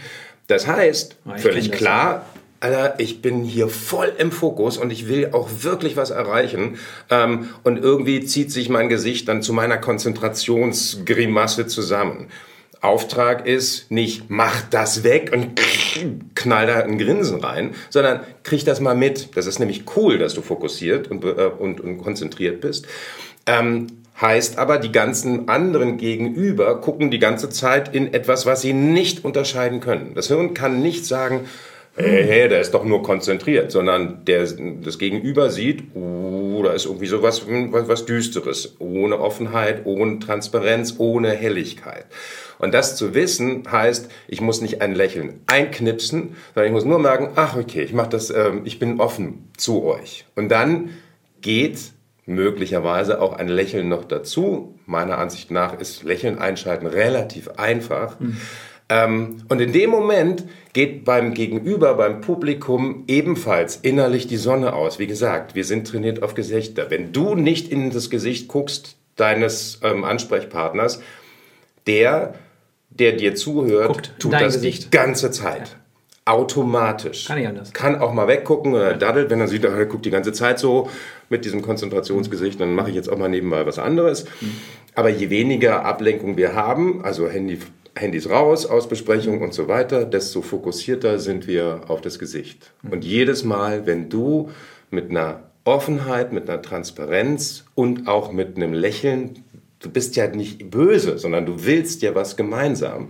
Das 0.48 0.68
heißt, 0.68 1.18
oh, 1.26 1.38
völlig 1.38 1.72
klar, 1.72 2.26
Alter, 2.62 3.00
ich 3.00 3.24
bin 3.24 3.44
hier 3.44 3.70
voll 3.70 4.14
im 4.20 4.32
Fokus 4.32 4.78
und 4.78 4.92
ich 4.92 5.08
will 5.08 5.30
auch 5.32 5.50
wirklich 5.62 5.98
was 5.98 6.12
erreichen. 6.12 6.78
Ähm, 7.10 7.50
und 7.64 7.80
irgendwie 7.80 8.24
zieht 8.24 8.52
sich 8.52 8.70
mein 8.70 8.88
Gesicht 8.88 9.28
dann 9.28 9.42
zu 9.42 9.52
meiner 9.52 9.78
Konzentrationsgrimasse 9.78 11.66
zusammen. 11.66 12.28
Auftrag 12.80 13.48
ist 13.48 13.90
nicht, 13.90 14.30
mach 14.30 14.62
das 14.70 15.04
weg 15.04 15.32
und 15.34 15.60
knall 16.36 16.68
da 16.68 16.80
ein 16.82 17.00
Grinsen 17.00 17.44
rein, 17.44 17.74
sondern 17.90 18.22
krieg 18.44 18.64
das 18.64 18.80
mal 18.80 18.96
mit. 18.96 19.36
Das 19.36 19.48
ist 19.48 19.60
nämlich 19.60 19.84
cool, 19.96 20.20
dass 20.20 20.36
du 20.36 20.42
fokussiert 20.42 21.10
und, 21.10 21.24
äh, 21.24 21.50
und, 21.58 21.82
und 21.82 21.98
konzentriert 21.98 22.62
bist. 22.62 22.88
Ähm, 23.48 23.88
heißt 24.22 24.58
aber, 24.60 24.78
die 24.78 24.92
ganzen 24.92 25.50
anderen 25.50 25.98
Gegenüber 25.98 26.80
gucken 26.80 27.10
die 27.10 27.20
ganze 27.20 27.50
Zeit 27.50 27.94
in 27.94 28.14
etwas, 28.14 28.46
was 28.46 28.62
sie 28.62 28.74
nicht 28.74 29.26
unterscheiden 29.26 29.80
können. 29.80 30.14
Das 30.14 30.28
Hirn 30.28 30.54
kann 30.54 30.82
nicht 30.82 31.06
sagen, 31.06 31.42
hey, 31.96 32.24
hey, 32.26 32.50
der 32.50 32.62
ist 32.62 32.74
doch 32.74 32.86
nur 32.86 33.04
konzentriert, 33.04 33.72
sondern 33.72 34.24
der, 34.26 34.48
das 34.84 34.98
Gegenüber 34.98 35.50
sieht, 35.50 35.96
oh, 35.96 36.62
da 36.64 36.74
ist 36.74 36.86
irgendwie 36.86 37.08
so 37.08 37.22
was, 37.22 37.48
was, 37.48 37.88
was 37.88 38.06
Düsteres, 38.06 38.76
ohne 38.80 39.20
Offenheit, 39.20 39.86
ohne 39.86 40.20
Transparenz, 40.20 40.96
ohne 41.00 41.32
Helligkeit. 41.32 42.06
Und 42.60 42.74
das 42.74 42.96
zu 42.96 43.16
wissen 43.16 43.64
heißt, 43.70 44.10
ich 44.28 44.40
muss 44.40 44.62
nicht 44.62 44.82
ein 44.82 44.94
Lächeln 44.94 45.42
einknipsen, 45.48 46.36
sondern 46.54 46.68
ich 46.68 46.74
muss 46.74 46.86
nur 46.86 47.00
merken, 47.00 47.30
ach 47.36 47.58
okay, 47.58 47.82
ich 47.82 47.94
mache 47.94 48.10
das, 48.10 48.30
äh, 48.30 48.52
ich 48.64 48.78
bin 48.78 49.00
offen 49.00 49.50
zu 49.58 49.84
euch. 49.84 50.26
Und 50.36 50.50
dann 50.50 50.92
geht 51.42 51.80
möglicherweise 52.34 53.22
auch 53.22 53.34
ein 53.34 53.48
Lächeln 53.48 53.90
noch 53.90 54.04
dazu. 54.04 54.76
Meiner 54.86 55.18
Ansicht 55.18 55.52
nach 55.52 55.80
ist 55.80 56.04
Lächeln 56.04 56.40
einschalten 56.40 56.88
relativ 56.88 57.50
einfach. 57.58 58.20
Mhm. 58.20 58.38
Ähm, 58.90 59.44
und 59.48 59.62
in 59.62 59.72
dem 59.72 59.90
Moment 59.90 60.44
geht 60.74 61.06
beim 61.06 61.34
Gegenüber, 61.34 61.94
beim 61.96 62.22
Publikum 62.22 63.06
ebenfalls 63.08 63.78
innerlich 63.78 64.28
die 64.28 64.38
Sonne 64.38 64.74
aus. 64.74 65.00
Wie 65.00 65.08
gesagt, 65.08 65.56
wir 65.56 65.64
sind 65.64 65.88
trainiert 65.88 66.24
auf 66.24 66.36
Gesichter. 66.36 66.90
Wenn 66.90 67.14
du 67.14 67.36
nicht 67.36 67.72
in 67.72 67.92
das 67.92 68.10
Gesicht 68.10 68.48
guckst 68.48 68.98
deines 69.16 69.80
ähm, 69.84 70.04
Ansprechpartners, 70.04 71.02
der 71.88 72.34
der 72.92 73.14
dir 73.14 73.36
zuhört, 73.36 73.88
Guckt 73.88 74.12
tut 74.20 74.34
das 74.34 74.56
Gesicht. 74.56 74.86
die 74.86 74.90
ganze 74.92 75.32
Zeit. 75.32 75.70
Ja. 75.70 75.81
Automatisch. 76.32 77.26
Kann 77.26 77.40
ich 77.40 77.48
anders. 77.48 77.74
Kann 77.74 78.00
auch 78.00 78.14
mal 78.14 78.28
weggucken 78.28 78.74
oder 78.74 78.94
daddelt, 78.94 79.30
wenn 79.30 79.42
er 79.42 79.48
sieht, 79.48 79.66
er 79.66 79.86
guckt 79.86 80.06
die 80.06 80.10
ganze 80.10 80.32
Zeit 80.32 80.60
so 80.60 80.90
mit 81.30 81.44
diesem 81.44 81.62
Konzentrationsgesicht, 81.62 82.60
dann 82.60 82.74
mache 82.74 82.90
ich 82.90 82.96
jetzt 82.96 83.10
auch 83.10 83.18
mal 83.18 83.28
nebenbei 83.28 83.66
was 83.66 83.80
anderes. 83.80 84.26
Mhm. 84.40 84.56
Aber 84.96 85.10
je 85.10 85.30
weniger 85.30 85.84
Ablenkung 85.84 86.38
wir 86.38 86.56
haben, 86.56 87.04
also 87.04 87.28
Handy, 87.28 87.60
Handys 87.96 88.30
raus 88.30 88.66
aus 88.66 88.88
Besprechung 88.88 89.42
und 89.42 89.54
so 89.54 89.68
weiter, 89.68 90.06
desto 90.06 90.42
fokussierter 90.42 91.20
sind 91.20 91.48
wir 91.48 91.82
auf 91.88 92.00
das 92.00 92.18
Gesicht. 92.18 92.72
Mhm. 92.82 92.92
Und 92.92 93.06
jedes 93.06 93.44
Mal, 93.44 93.86
wenn 93.86 94.10
du 94.10 94.50
mit 94.90 95.10
einer 95.10 95.44
Offenheit, 95.66 96.32
mit 96.32 96.50
einer 96.50 96.62
Transparenz 96.62 97.66
und 97.76 98.08
auch 98.08 98.32
mit 98.32 98.56
einem 98.56 98.74
Lächeln 98.74 99.44
du 99.82 99.90
bist 99.90 100.16
ja 100.16 100.28
nicht 100.28 100.70
böse, 100.70 101.18
sondern 101.18 101.46
du 101.46 101.66
willst 101.66 102.02
ja 102.02 102.16
was 102.16 102.38
gemeinsam, 102.38 103.10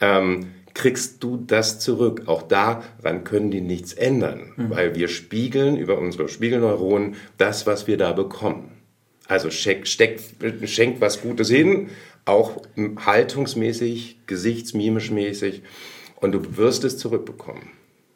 ähm, 0.00 0.52
kriegst 0.74 1.22
du 1.22 1.36
das 1.36 1.80
zurück. 1.80 2.22
Auch 2.26 2.42
daran 2.42 3.24
können 3.24 3.50
die 3.50 3.60
nichts 3.60 3.92
ändern, 3.92 4.52
mhm. 4.56 4.70
weil 4.70 4.94
wir 4.94 5.08
spiegeln 5.08 5.76
über 5.76 5.98
unsere 5.98 6.28
Spiegelneuronen 6.28 7.16
das, 7.38 7.66
was 7.66 7.86
wir 7.86 7.96
da 7.96 8.12
bekommen. 8.12 8.72
Also 9.28 9.50
steck, 9.50 9.86
steck, 9.86 10.20
schenkt 10.64 11.00
was 11.00 11.22
Gutes 11.22 11.48
hin, 11.48 11.90
auch 12.24 12.62
haltungsmäßig, 13.04 14.18
gesichtsmimisch 14.26 15.10
mäßig, 15.10 15.62
und 16.16 16.32
du 16.32 16.56
wirst 16.56 16.84
es 16.84 16.98
zurückbekommen. 16.98 17.70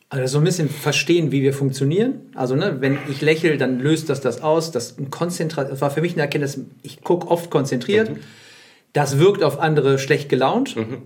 Also 0.09 0.35
so 0.35 0.39
ein 0.39 0.45
bisschen 0.45 0.69
verstehen, 0.69 1.33
wie 1.33 1.43
wir 1.43 1.53
funktionieren. 1.53 2.21
Also 2.35 2.55
ne, 2.55 2.77
wenn 2.81 2.99
ich 3.11 3.21
lächle, 3.21 3.57
dann 3.57 3.81
löst 3.81 4.09
das 4.09 4.21
das 4.21 4.41
aus. 4.41 4.71
Das, 4.71 4.95
das 4.97 5.81
war 5.81 5.91
für 5.91 6.01
mich 6.01 6.13
eine 6.13 6.23
Erkenntnis, 6.23 6.61
ich 6.83 7.03
gucke 7.03 7.27
oft 7.27 7.51
konzentriert. 7.51 8.11
Mhm. 8.11 8.19
Das 8.93 9.19
wirkt 9.19 9.43
auf 9.43 9.59
andere 9.59 9.99
schlecht 9.99 10.29
gelaunt. 10.29 10.77
Mhm. 10.77 11.03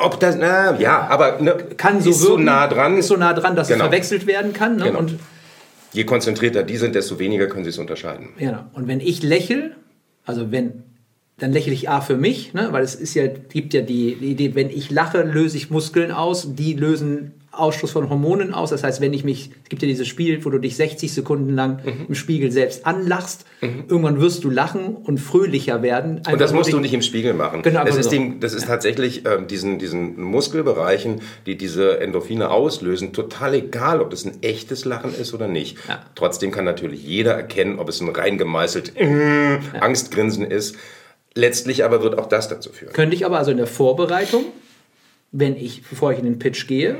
Ob 0.00 0.20
das, 0.20 0.36
na 0.36 0.78
ja, 0.78 1.06
aber 1.08 1.40
ne, 1.40 1.56
kann 1.76 2.00
so, 2.00 2.10
ist 2.10 2.22
wirken, 2.22 2.36
so 2.36 2.38
nah 2.38 2.66
dran. 2.68 2.96
Ist 2.96 3.08
so 3.08 3.16
nah 3.16 3.32
dran, 3.32 3.56
dass 3.56 3.68
genau. 3.68 3.84
es 3.84 3.88
verwechselt 3.88 4.26
werden 4.26 4.52
kann. 4.52 4.76
Ne? 4.76 4.84
Genau. 4.84 5.00
Und 5.00 5.18
Je 5.92 6.04
konzentrierter 6.04 6.64
die 6.64 6.76
sind, 6.76 6.94
desto 6.94 7.18
weniger 7.18 7.46
können 7.46 7.64
sie 7.64 7.70
es 7.70 7.78
unterscheiden. 7.78 8.30
Ja, 8.38 8.68
und 8.72 8.88
wenn 8.88 9.00
ich 9.00 9.22
lächle, 9.22 9.72
also 10.24 10.50
wenn 10.50 10.82
dann 11.38 11.52
lächle 11.52 11.72
ich 11.72 11.88
A 11.88 12.00
für 12.00 12.16
mich, 12.16 12.54
ne? 12.54 12.68
weil 12.70 12.84
es 12.84 12.94
ist 12.94 13.14
ja, 13.14 13.26
gibt 13.26 13.74
ja 13.74 13.80
die, 13.80 14.14
die 14.14 14.30
Idee, 14.30 14.54
wenn 14.54 14.70
ich 14.70 14.90
lache, 14.90 15.22
löse 15.22 15.56
ich 15.56 15.70
Muskeln 15.70 16.12
aus, 16.12 16.54
die 16.54 16.74
lösen 16.74 17.32
Ausstoß 17.58 17.90
von 17.90 18.10
Hormonen 18.10 18.54
aus. 18.54 18.70
Das 18.70 18.82
heißt, 18.82 19.00
wenn 19.00 19.12
ich 19.12 19.24
mich, 19.24 19.50
es 19.62 19.68
gibt 19.68 19.82
ja 19.82 19.88
dieses 19.88 20.06
Spiel, 20.06 20.44
wo 20.44 20.50
du 20.50 20.58
dich 20.58 20.76
60 20.76 21.12
Sekunden 21.12 21.54
lang 21.54 21.84
mhm. 21.84 22.06
im 22.08 22.14
Spiegel 22.14 22.50
selbst 22.50 22.86
anlachst, 22.86 23.44
mhm. 23.60 23.84
irgendwann 23.88 24.20
wirst 24.20 24.44
du 24.44 24.50
lachen 24.50 24.96
und 24.96 25.18
fröhlicher 25.18 25.82
werden. 25.82 26.22
und 26.30 26.40
das 26.40 26.52
musst 26.52 26.72
du 26.72 26.80
nicht 26.80 26.94
im 26.94 27.02
Spiegel 27.02 27.34
machen. 27.34 27.62
Genau, 27.62 27.84
das 27.84 27.96
ist, 27.96 28.10
so. 28.10 28.16
die, 28.16 28.38
das 28.40 28.54
ist 28.54 28.62
ja. 28.62 28.68
tatsächlich 28.68 29.26
äh, 29.26 29.44
diesen, 29.44 29.78
diesen 29.78 30.20
Muskelbereichen, 30.20 31.20
die 31.46 31.56
diese 31.56 32.00
Endorphine 32.00 32.50
auslösen, 32.50 33.12
total 33.12 33.54
egal, 33.54 34.00
ob 34.00 34.10
das 34.10 34.24
ein 34.24 34.42
echtes 34.42 34.84
Lachen 34.84 35.14
ist 35.14 35.34
oder 35.34 35.48
nicht. 35.48 35.78
Ja. 35.88 36.04
Trotzdem 36.14 36.50
kann 36.50 36.64
natürlich 36.64 37.04
jeder 37.04 37.32
erkennen, 37.32 37.78
ob 37.78 37.88
es 37.88 38.00
ein 38.00 38.08
rein 38.08 38.38
gemeißelt 38.38 38.96
äh, 38.96 39.58
Angstgrinsen 39.80 40.44
ist. 40.44 40.76
Letztlich 41.34 41.84
aber 41.84 42.02
wird 42.02 42.18
auch 42.18 42.26
das 42.26 42.48
dazu 42.48 42.70
führen. 42.70 42.92
Könnte 42.92 43.16
ich 43.16 43.26
aber 43.26 43.38
also 43.38 43.50
in 43.50 43.56
der 43.56 43.66
Vorbereitung, 43.66 44.44
wenn 45.32 45.56
ich, 45.56 45.82
bevor 45.82 46.12
ich 46.12 46.18
in 46.20 46.24
den 46.24 46.38
Pitch 46.38 46.68
gehe, 46.68 46.96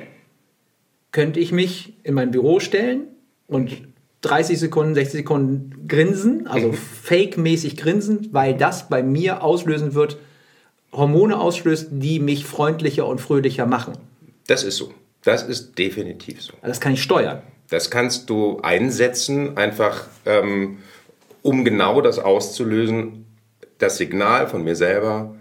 könnte 1.15 1.39
ich 1.39 1.53
mich 1.53 1.95
in 2.03 2.13
mein 2.13 2.33
Büro 2.33 2.59
stellen 2.59 3.05
und 3.47 3.71
30 4.23 4.59
Sekunden, 4.59 4.95
60 4.95 5.21
Sekunden 5.21 5.87
grinsen, 5.87 6.49
also 6.49 6.73
fake-mäßig 7.03 7.77
grinsen, 7.77 8.31
weil 8.33 8.55
das 8.57 8.89
bei 8.89 9.03
mir 9.03 9.43
auslösen 9.43 9.95
wird, 9.95 10.19
Hormone 10.93 11.39
auslöst, 11.39 11.89
die 11.93 12.19
mich 12.19 12.45
freundlicher 12.45 13.07
und 13.07 13.21
fröhlicher 13.21 13.65
machen. 13.65 13.95
Das 14.49 14.65
ist 14.65 14.77
so. 14.77 14.93
Das 15.23 15.45
ist 15.45 15.79
definitiv 15.79 16.43
so. 16.43 16.53
Das 16.63 16.81
kann 16.81 16.93
ich 16.93 17.03
steuern. 17.03 17.43
Das 17.71 17.91
kannst 17.91 18.29
du 18.29 18.61
einsetzen, 18.61 19.57
einfach 19.57 20.09
ähm, 20.27 20.79
um 21.43 21.65
genau 21.65 22.01
das 22.01 22.19
auszulösen, 22.19 23.25
das 23.79 23.99
Signal 23.99 24.49
von 24.49 24.65
mir 24.65 24.75
selber, 24.75 25.35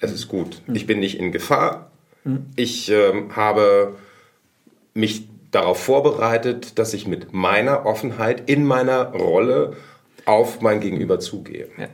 es 0.00 0.10
ist 0.10 0.26
gut. 0.26 0.60
Mhm. 0.66 0.74
Ich 0.74 0.86
bin 0.86 0.98
nicht 0.98 1.20
in 1.20 1.30
Gefahr. 1.30 1.92
Mhm. 2.24 2.46
Ich 2.56 2.90
äh, 2.90 3.12
habe 3.30 3.94
mich 4.94 5.28
darauf 5.50 5.82
vorbereitet, 5.82 6.78
dass 6.78 6.94
ich 6.94 7.06
mit 7.06 7.32
meiner 7.32 7.86
Offenheit 7.86 8.48
in 8.48 8.64
meiner 8.64 9.12
Rolle 9.12 9.76
auf 10.26 10.60
mein 10.60 10.80
Gegenüber 10.80 11.18
zugehe. 11.18 11.68
Ja. 11.76 11.88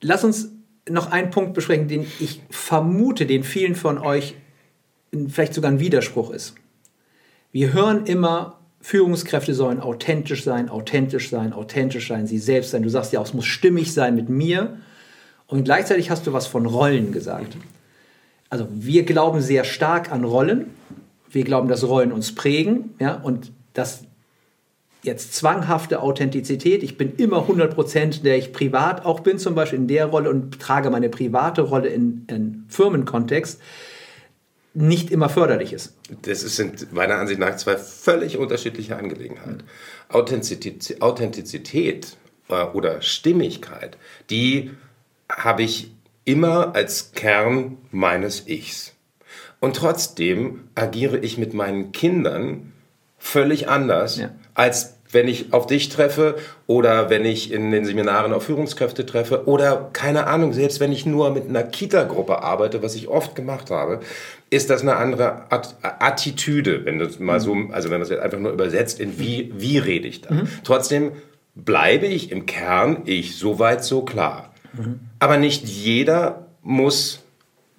Lass 0.00 0.24
uns 0.24 0.50
noch 0.88 1.10
einen 1.10 1.30
Punkt 1.30 1.54
besprechen, 1.54 1.88
den 1.88 2.06
ich 2.20 2.42
vermute, 2.50 3.26
den 3.26 3.44
vielen 3.44 3.74
von 3.74 3.98
euch 3.98 4.34
vielleicht 5.28 5.54
sogar 5.54 5.70
ein 5.70 5.80
Widerspruch 5.80 6.30
ist. 6.30 6.54
Wir 7.50 7.72
hören 7.72 8.06
immer, 8.06 8.58
Führungskräfte 8.80 9.54
sollen 9.54 9.80
authentisch 9.80 10.42
sein, 10.42 10.68
authentisch 10.68 11.30
sein, 11.30 11.52
authentisch 11.52 12.08
sein, 12.08 12.26
sie 12.26 12.38
selbst 12.38 12.70
sein. 12.70 12.82
Du 12.82 12.88
sagst 12.88 13.12
ja 13.12 13.20
auch, 13.20 13.26
es 13.26 13.34
muss 13.34 13.44
stimmig 13.44 13.92
sein 13.92 14.16
mit 14.16 14.28
mir. 14.28 14.78
Und 15.46 15.64
gleichzeitig 15.64 16.10
hast 16.10 16.26
du 16.26 16.32
was 16.32 16.46
von 16.46 16.66
Rollen 16.66 17.12
gesagt. 17.12 17.56
Also 18.48 18.66
wir 18.70 19.04
glauben 19.04 19.40
sehr 19.40 19.64
stark 19.64 20.10
an 20.10 20.24
Rollen. 20.24 20.70
Wir 21.32 21.44
glauben, 21.44 21.68
dass 21.68 21.86
Rollen 21.86 22.12
uns 22.12 22.34
prägen. 22.34 22.94
Ja, 23.00 23.14
und 23.14 23.52
dass 23.74 24.04
jetzt 25.02 25.34
zwanghafte 25.34 26.00
Authentizität, 26.00 26.82
ich 26.82 26.96
bin 26.96 27.16
immer 27.16 27.48
100%, 27.48 28.22
der 28.22 28.38
ich 28.38 28.52
privat 28.52 29.04
auch 29.04 29.20
bin, 29.20 29.38
zum 29.38 29.54
Beispiel 29.54 29.80
in 29.80 29.88
der 29.88 30.06
Rolle 30.06 30.30
und 30.30 30.60
trage 30.60 30.90
meine 30.90 31.08
private 31.08 31.62
Rolle 31.62 31.88
in, 31.88 32.24
in 32.28 32.64
Firmenkontext, 32.68 33.60
nicht 34.74 35.10
immer 35.10 35.28
förderlich 35.28 35.72
ist. 35.72 35.94
Das 36.22 36.40
sind 36.40 36.92
meiner 36.92 37.16
Ansicht 37.16 37.40
nach 37.40 37.56
zwei 37.56 37.76
völlig 37.76 38.38
unterschiedliche 38.38 38.96
Angelegenheiten. 38.96 39.64
Authentizität, 40.08 41.02
Authentizität 41.02 42.16
äh, 42.48 42.64
oder 42.64 43.02
Stimmigkeit, 43.02 43.98
die 44.30 44.70
habe 45.30 45.62
ich 45.62 45.90
immer 46.24 46.74
als 46.74 47.12
Kern 47.12 47.78
meines 47.90 48.46
Ichs. 48.46 48.94
Und 49.62 49.76
trotzdem 49.76 50.64
agiere 50.74 51.18
ich 51.18 51.38
mit 51.38 51.54
meinen 51.54 51.92
Kindern 51.92 52.72
völlig 53.16 53.68
anders, 53.68 54.18
ja. 54.18 54.30
als 54.54 54.96
wenn 55.12 55.28
ich 55.28 55.52
auf 55.52 55.68
dich 55.68 55.88
treffe 55.88 56.34
oder 56.66 57.10
wenn 57.10 57.24
ich 57.24 57.52
in 57.52 57.70
den 57.70 57.84
Seminaren 57.84 58.32
auf 58.32 58.42
Führungskräfte 58.42 59.06
treffe 59.06 59.46
oder 59.46 59.90
keine 59.92 60.26
Ahnung, 60.26 60.52
selbst 60.52 60.80
wenn 60.80 60.90
ich 60.90 61.06
nur 61.06 61.30
mit 61.30 61.48
einer 61.48 61.62
Kita-Gruppe 61.62 62.42
arbeite, 62.42 62.82
was 62.82 62.96
ich 62.96 63.06
oft 63.06 63.36
gemacht 63.36 63.70
habe, 63.70 64.00
ist 64.50 64.68
das 64.68 64.82
eine 64.82 64.96
andere 64.96 65.52
At 65.52 65.76
Attitüde, 65.82 66.84
wenn 66.84 66.98
das 66.98 67.20
mal 67.20 67.38
so, 67.38 67.56
also 67.70 67.88
wenn 67.88 67.98
man 67.98 68.02
es 68.02 68.08
jetzt 68.08 68.20
einfach 68.20 68.40
nur 68.40 68.50
übersetzt 68.50 68.98
in 68.98 69.20
wie, 69.20 69.52
wie 69.54 69.78
rede 69.78 70.08
ich 70.08 70.22
da. 70.22 70.34
Mhm. 70.34 70.48
Trotzdem 70.64 71.12
bleibe 71.54 72.06
ich 72.06 72.32
im 72.32 72.46
Kern 72.46 73.02
ich 73.04 73.36
soweit 73.36 73.84
so 73.84 74.02
klar. 74.02 74.52
Mhm. 74.72 74.98
Aber 75.20 75.36
nicht 75.36 75.68
jeder 75.68 76.48
muss 76.62 77.21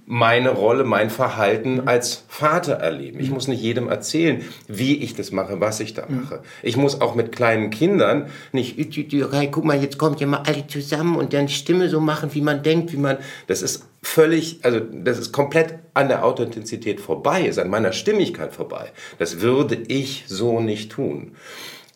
meine 0.06 0.50
Rolle, 0.50 0.84
mein 0.84 1.10
Verhalten 1.10 1.76
mhm. 1.76 1.88
als 1.88 2.24
Vater 2.28 2.74
erleben. 2.74 3.20
Ich 3.20 3.28
mhm. 3.28 3.36
muss 3.36 3.48
nicht 3.48 3.62
jedem 3.62 3.88
erzählen, 3.88 4.44
wie 4.68 4.98
ich 4.98 5.16
das 5.16 5.32
mache, 5.32 5.62
was 5.62 5.80
ich 5.80 5.94
da 5.94 6.06
mhm. 6.08 6.22
mache. 6.22 6.44
Ich 6.62 6.76
muss 6.76 7.00
auch 7.00 7.16
mit 7.16 7.32
kleinen 7.32 7.70
Kindern 7.70 8.28
nicht, 8.52 8.78
okay, 8.78 9.50
guck 9.50 9.64
mal, 9.64 9.82
jetzt 9.82 9.98
kommt 9.98 10.20
ja 10.20 10.28
mal 10.28 10.44
alle 10.46 10.68
zusammen 10.68 11.16
und 11.16 11.34
dann 11.34 11.48
Stimme 11.48 11.90
so 11.90 12.02
machen, 12.02 12.34
wie 12.34 12.42
man 12.42 12.64
denkt, 12.64 12.92
wie 12.92 12.98
man, 12.98 13.18
das 13.48 13.62
ist 13.62 13.86
völlig, 14.02 14.60
also 14.64 14.80
das 14.80 15.20
ist 15.20 15.32
komplett 15.32 15.76
an 15.94 16.10
der 16.10 16.26
Authentizität 16.26 17.00
vorbei, 17.00 17.44
ist 17.44 17.60
an 17.60 17.70
meiner 17.70 17.94
Stimmigkeit 17.94 18.54
vorbei. 18.54 18.92
Das 19.20 19.40
würde 19.40 19.76
ich 19.88 20.26
so 20.28 20.60
nicht 20.60 20.92
tun. 20.92 21.36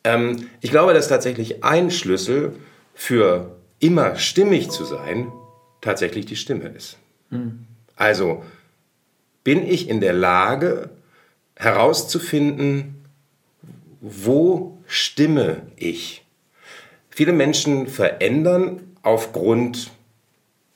Ähm, 0.05 0.47
ich 0.61 0.71
glaube, 0.71 0.93
dass 0.93 1.09
tatsächlich 1.09 1.65
ein 1.65 1.91
Schlüssel 1.91 2.53
für 2.93 3.57
immer 3.79 4.15
stimmig 4.15 4.69
zu 4.69 4.85
sein, 4.85 5.31
tatsächlich 5.81 6.25
die 6.25 6.37
Stimme 6.37 6.69
ist. 6.69 6.97
Mhm. 7.29 7.67
Also 7.97 8.43
bin 9.43 9.67
ich 9.67 9.89
in 9.89 9.99
der 9.99 10.13
Lage 10.13 10.89
herauszufinden, 11.55 13.03
wo 13.99 14.77
stimme 14.85 15.63
ich? 15.75 16.23
Viele 17.09 17.33
Menschen 17.33 17.87
verändern 17.87 18.95
aufgrund 19.01 19.91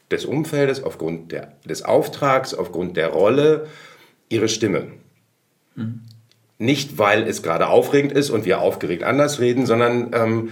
des 0.10 0.26
Umfeldes, 0.26 0.84
aufgrund 0.84 1.32
der, 1.32 1.54
des 1.66 1.84
Auftrags, 1.84 2.54
aufgrund 2.54 2.98
der 2.98 3.10
Rolle 3.10 3.68
ihre 4.28 4.50
Stimme. 4.50 4.88
Mhm. 5.76 6.02
Nicht, 6.58 6.98
weil 6.98 7.28
es 7.28 7.44
gerade 7.44 7.68
aufregend 7.68 8.12
ist 8.12 8.30
und 8.30 8.46
wir 8.46 8.62
aufgeregt 8.62 9.04
anders 9.04 9.40
reden, 9.40 9.66
sondern 9.66 10.12
ähm, 10.14 10.50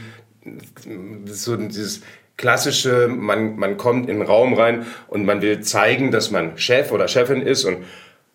so 1.26 1.56
dieses 1.56 2.02
klassische, 2.40 3.10
man, 3.10 3.58
man 3.58 3.76
kommt 3.76 4.10
in 4.10 4.20
den 4.20 4.26
Raum 4.26 4.54
rein 4.54 4.86
und 5.08 5.26
man 5.26 5.42
will 5.42 5.60
zeigen, 5.60 6.10
dass 6.10 6.32
man 6.32 6.58
Chef 6.58 6.94
oder 6.94 7.10
Chefin 7.10 7.42
ist 7.42 7.66
und 7.66 7.84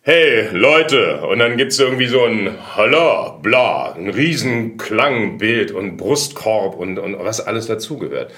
hey 0.03 0.51
Leute, 0.53 1.27
und 1.27 1.39
dann 1.39 1.57
gibt's 1.57 1.79
irgendwie 1.79 2.07
so 2.07 2.23
ein 2.23 2.51
Hallo, 2.77 3.39
bla, 3.41 3.95
ein 3.95 4.11
riesen 4.11 4.77
Klangbild 4.77 5.73
und 5.73 5.97
Brustkorb 5.97 6.77
und, 6.77 6.99
und 6.99 7.19
was 7.19 7.41
alles 7.41 7.67
dazugehört. 7.67 8.31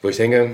Wo 0.00 0.08
ich 0.08 0.16
denke, 0.16 0.52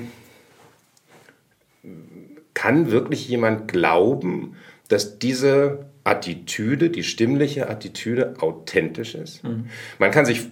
kann 2.53 2.91
wirklich 2.91 3.29
jemand 3.29 3.69
glauben, 3.69 4.57
dass 4.89 5.21
diese 5.21 5.87
Attitüde, 6.03 6.91
die 6.91 7.05
stimmliche 7.05 7.71
Attitüde 7.71 8.35
authentisch 8.41 9.15
ist? 9.15 9.45
Mhm. 9.45 9.69
Man 10.01 10.11
kann 10.11 10.27
sich 10.27 10.49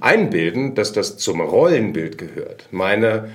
einbilden, 0.00 0.74
dass 0.74 0.92
das 0.92 1.16
zum 1.16 1.40
Rollenbild 1.40 2.18
gehört. 2.18 2.68
Meine 2.70 3.30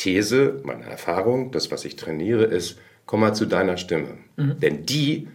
These, 0.00 0.60
meine 0.64 0.84
Erfahrung, 0.84 1.50
das, 1.50 1.70
was 1.70 1.84
ich 1.84 1.96
trainiere, 1.96 2.44
ist, 2.44 2.78
komm 3.04 3.20
mal 3.20 3.34
zu 3.34 3.44
deiner 3.44 3.76
Stimme. 3.76 4.16
Mhm. 4.36 4.58
Denn 4.58 4.86
die 4.86 5.28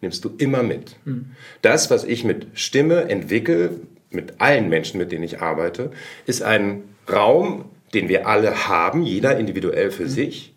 nimmst 0.00 0.24
du 0.24 0.30
immer 0.38 0.62
mit. 0.62 0.96
Mhm. 1.04 1.32
Das, 1.60 1.90
was 1.90 2.04
ich 2.04 2.24
mit 2.24 2.46
Stimme 2.54 3.02
entwickle, 3.10 3.72
mit 4.10 4.40
allen 4.40 4.70
Menschen, 4.70 4.96
mit 4.96 5.12
denen 5.12 5.24
ich 5.24 5.42
arbeite, 5.42 5.90
ist 6.24 6.42
ein 6.42 6.84
Raum, 7.12 7.66
den 7.92 8.08
wir 8.08 8.26
alle 8.26 8.66
haben, 8.66 9.02
jeder 9.02 9.36
individuell 9.36 9.90
für 9.90 10.04
mhm. 10.04 10.08
sich, 10.08 10.54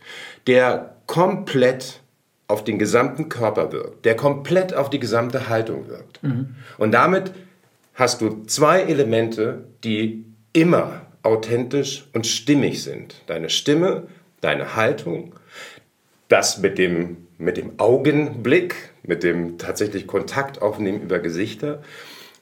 der 0.48 0.96
komplett 1.06 2.00
auf 2.48 2.64
den 2.64 2.80
gesamten 2.80 3.28
Körper 3.28 3.74
wirkt, 3.74 4.06
der 4.06 4.16
komplett 4.16 4.74
auf 4.74 4.90
die 4.90 5.00
gesamte 5.00 5.50
Haltung 5.50 5.90
wirkt. 5.90 6.24
Mhm. 6.24 6.56
Und 6.78 6.92
damit 6.94 7.34
hast 7.96 8.22
du 8.22 8.44
zwei 8.46 8.82
Elemente, 8.82 9.66
die 9.84 10.24
immer 10.54 11.11
authentisch 11.24 12.08
und 12.14 12.28
stimmig 12.28 12.84
sind. 12.84 13.22
Deine 13.28 13.50
Stimme, 13.50 14.08
deine 14.42 14.76
Haltung, 14.76 15.36
das 16.28 16.60
mit 16.60 16.78
dem, 16.78 17.28
mit 17.38 17.58
dem 17.58 17.80
Augenblick, 17.80 18.76
mit 19.04 19.24
dem 19.24 19.58
tatsächlich 19.58 20.08
Kontakt 20.08 20.62
aufnehmen 20.62 21.02
über 21.02 21.20
Gesichter, 21.20 21.82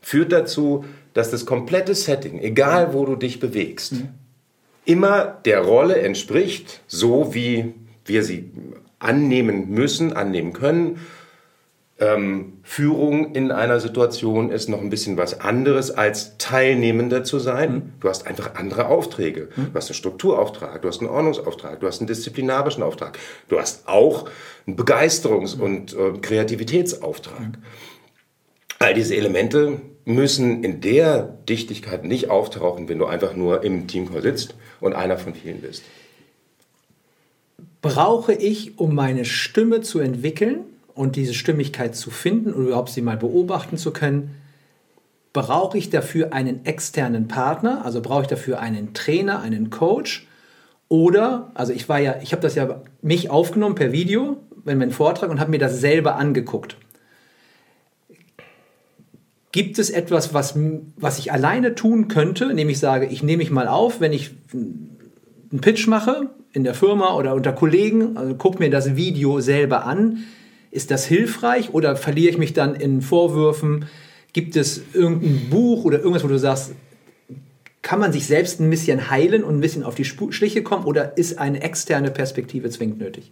führt 0.01 0.31
dazu, 0.31 0.85
dass 1.13 1.31
das 1.31 1.45
komplette 1.45 1.95
Setting, 1.95 2.39
egal 2.39 2.93
wo 2.93 3.05
du 3.05 3.15
dich 3.15 3.39
bewegst, 3.39 3.93
mhm. 3.93 4.09
immer 4.85 5.39
der 5.45 5.61
Rolle 5.61 5.97
entspricht, 5.99 6.81
so 6.87 7.33
wie 7.33 7.73
wir 8.05 8.23
sie 8.23 8.51
annehmen 8.99 9.69
müssen, 9.69 10.13
annehmen 10.13 10.53
können 10.53 10.99
ähm, 11.99 12.59
Führung 12.63 13.35
in 13.35 13.51
einer 13.51 13.79
Situation 13.79 14.51
ist 14.51 14.69
noch 14.69 14.79
ein 14.79 14.89
bisschen 14.89 15.17
was 15.17 15.41
anderes 15.41 15.91
als 15.91 16.37
Teilnehmender 16.37 17.23
zu 17.23 17.39
sein. 17.39 17.73
Mhm. 17.73 17.93
Du 17.99 18.09
hast 18.09 18.25
einfach 18.25 18.55
andere 18.55 18.87
Aufträge. 18.87 19.49
Mhm. 19.55 19.67
Du 19.71 19.73
hast 19.73 19.89
einen 19.89 19.95
Strukturauftrag, 19.95 20.81
du 20.81 20.87
hast 20.87 21.01
einen 21.01 21.09
Ordnungsauftrag, 21.09 21.81
du 21.81 21.87
hast 21.87 21.99
einen 21.99 22.07
disziplinarischen 22.07 22.83
Auftrag. 22.83 23.19
Du 23.49 23.59
hast 23.59 23.87
auch 23.87 24.29
einen 24.65 24.77
Begeisterungs- 24.77 25.57
mhm. 25.57 25.63
und 25.63 25.93
äh, 25.93 26.17
Kreativitätsauftrag. 26.21 27.39
Mhm. 27.39 27.53
All 28.79 28.93
diese 28.93 29.15
Elemente 29.15 29.81
müssen 30.05 30.63
in 30.63 30.79
der 30.79 31.23
Dichtigkeit 31.49 32.05
nicht 32.05 32.29
auftauchen, 32.29 32.87
wenn 32.87 32.97
du 32.97 33.05
einfach 33.07 33.35
nur 33.35 33.63
im 33.63 33.87
Teamcall 33.87 34.21
sitzt 34.21 34.55
und 34.79 34.93
einer 34.93 35.17
von 35.17 35.35
vielen 35.35 35.59
bist. 35.59 35.83
Brauche 37.81 38.33
ich, 38.33 38.79
um 38.79 38.95
meine 38.95 39.25
Stimme 39.25 39.81
zu 39.81 39.99
entwickeln, 39.99 40.65
und 40.99 41.15
diese 41.15 41.33
Stimmigkeit 41.33 41.95
zu 41.95 42.11
finden 42.11 42.51
oder 42.53 42.67
überhaupt 42.67 42.89
sie 42.89 43.01
mal 43.01 43.15
beobachten 43.15 43.77
zu 43.77 43.91
können, 43.91 44.35
brauche 45.31 45.77
ich 45.77 45.89
dafür 45.89 46.33
einen 46.33 46.65
externen 46.65 47.29
Partner, 47.29 47.85
also 47.85 48.01
brauche 48.01 48.23
ich 48.23 48.27
dafür 48.27 48.59
einen 48.59 48.93
Trainer, 48.93 49.39
einen 49.39 49.69
Coach 49.69 50.27
oder, 50.89 51.51
also 51.53 51.71
ich 51.71 51.87
war 51.87 51.99
ja, 51.99 52.15
ich 52.21 52.33
habe 52.33 52.41
das 52.41 52.55
ja 52.55 52.81
mich 53.01 53.29
aufgenommen 53.29 53.75
per 53.75 53.93
Video, 53.93 54.41
wenn 54.65 54.77
mein 54.77 54.91
Vortrag 54.91 55.29
und 55.29 55.39
habe 55.39 55.51
mir 55.51 55.57
das 55.57 55.79
selber 55.79 56.17
angeguckt. 56.17 56.75
Gibt 59.53 59.79
es 59.79 59.91
etwas, 59.91 60.33
was, 60.33 60.59
was 60.97 61.17
ich 61.17 61.31
alleine 61.31 61.75
tun 61.75 62.09
könnte, 62.09 62.43
indem 62.51 62.67
ich 62.67 62.79
sage, 62.79 63.05
ich 63.05 63.23
nehme 63.23 63.37
mich 63.37 63.51
mal 63.51 63.69
auf, 63.69 64.01
wenn 64.01 64.11
ich 64.11 64.31
einen 64.51 65.61
Pitch 65.61 65.87
mache 65.87 66.29
in 66.51 66.65
der 66.65 66.73
Firma 66.73 67.13
oder 67.15 67.35
unter 67.35 67.53
Kollegen, 67.53 68.17
also 68.17 68.35
gucke 68.35 68.59
mir 68.59 68.69
das 68.69 68.97
Video 68.97 69.39
selber 69.39 69.85
an, 69.85 70.25
ist 70.71 70.91
das 70.91 71.05
hilfreich 71.05 71.73
oder 71.73 71.95
verliere 71.95 72.31
ich 72.31 72.37
mich 72.37 72.53
dann 72.53 72.75
in 72.75 73.01
Vorwürfen? 73.01 73.87
Gibt 74.33 74.55
es 74.55 74.81
irgendein 74.93 75.49
Buch 75.49 75.85
oder 75.85 75.97
irgendwas, 75.99 76.23
wo 76.23 76.27
du 76.27 76.37
sagst, 76.37 76.73
kann 77.81 77.99
man 77.99 78.11
sich 78.11 78.27
selbst 78.27 78.59
ein 78.59 78.69
bisschen 78.69 79.09
heilen 79.09 79.43
und 79.43 79.55
ein 79.55 79.61
bisschen 79.61 79.83
auf 79.83 79.95
die 79.95 80.05
Schliche 80.05 80.63
kommen 80.63 80.85
oder 80.85 81.17
ist 81.17 81.39
eine 81.39 81.61
externe 81.61 82.11
Perspektive 82.11 82.69
zwingend 82.69 82.99
nötig? 82.99 83.31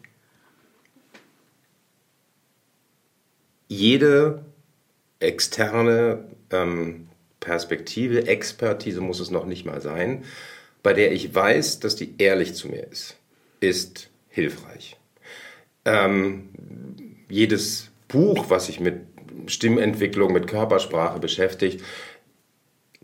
Jede 3.68 4.46
externe 5.20 6.24
ähm, 6.52 7.10
Perspektive, 7.40 8.28
Expertise 8.28 9.02
muss 9.02 9.20
es 9.20 9.30
noch 9.30 9.46
nicht 9.46 9.66
mal 9.66 9.82
sein, 9.82 10.24
bei 10.82 10.94
der 10.94 11.12
ich 11.12 11.34
weiß, 11.34 11.80
dass 11.80 11.96
die 11.96 12.16
ehrlich 12.18 12.54
zu 12.56 12.70
mir 12.70 12.88
ist, 12.88 13.18
ist 13.60 14.10
hilfreich. 14.30 14.98
Ähm, 15.86 16.50
jedes 17.30 17.92
Buch, 18.08 18.46
was 18.50 18.68
sich 18.68 18.80
mit 18.80 19.02
Stimmentwicklung, 19.48 20.34
mit 20.34 20.48
Körpersprache 20.48 21.20
beschäftigt, 21.20 21.84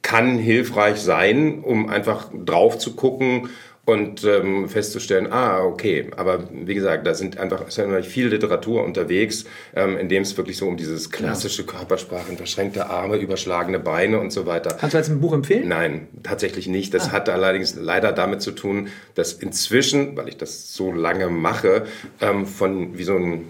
kann 0.01 0.37
hilfreich 0.37 0.97
sein, 0.97 1.63
um 1.63 1.89
einfach 1.89 2.29
drauf 2.33 2.77
zu 2.77 2.95
gucken 2.95 3.49
und 3.85 4.23
ähm, 4.23 4.69
festzustellen, 4.69 5.27
ah, 5.31 5.61
okay, 5.61 6.09
aber 6.15 6.47
wie 6.51 6.73
gesagt, 6.73 7.05
da 7.05 7.13
sind 7.13 7.37
einfach 7.37 7.67
ist 7.67 8.07
viel 8.07 8.27
Literatur 8.27 8.81
unterwegs, 8.83 9.43
ähm, 9.75 9.97
in 9.97 10.07
dem 10.07 10.23
es 10.23 10.37
wirklich 10.37 10.55
so 10.55 10.67
um 10.67 10.77
dieses 10.77 11.09
klassische 11.09 11.65
Körpersprache, 11.65 12.33
verschränkte 12.37 12.89
Arme, 12.89 13.17
überschlagene 13.17 13.79
Beine 13.79 14.19
und 14.21 14.31
so 14.31 14.45
weiter. 14.45 14.77
Kannst 14.79 14.93
du 14.93 14.97
jetzt 14.97 15.09
ein 15.09 15.19
Buch 15.19 15.33
empfehlen? 15.33 15.67
Nein, 15.67 16.07
tatsächlich 16.23 16.67
nicht. 16.67 16.93
Das 16.93 17.09
ah. 17.09 17.11
hat 17.11 17.27
allerdings 17.27 17.75
leider 17.75 18.13
damit 18.13 18.41
zu 18.41 18.51
tun, 18.51 18.87
dass 19.15 19.33
inzwischen, 19.33 20.15
weil 20.15 20.29
ich 20.29 20.37
das 20.37 20.73
so 20.73 20.93
lange 20.93 21.27
mache, 21.27 21.85
ähm, 22.21 22.45
von 22.45 22.97
wie 22.97 23.03
so, 23.03 23.15
ein, 23.17 23.47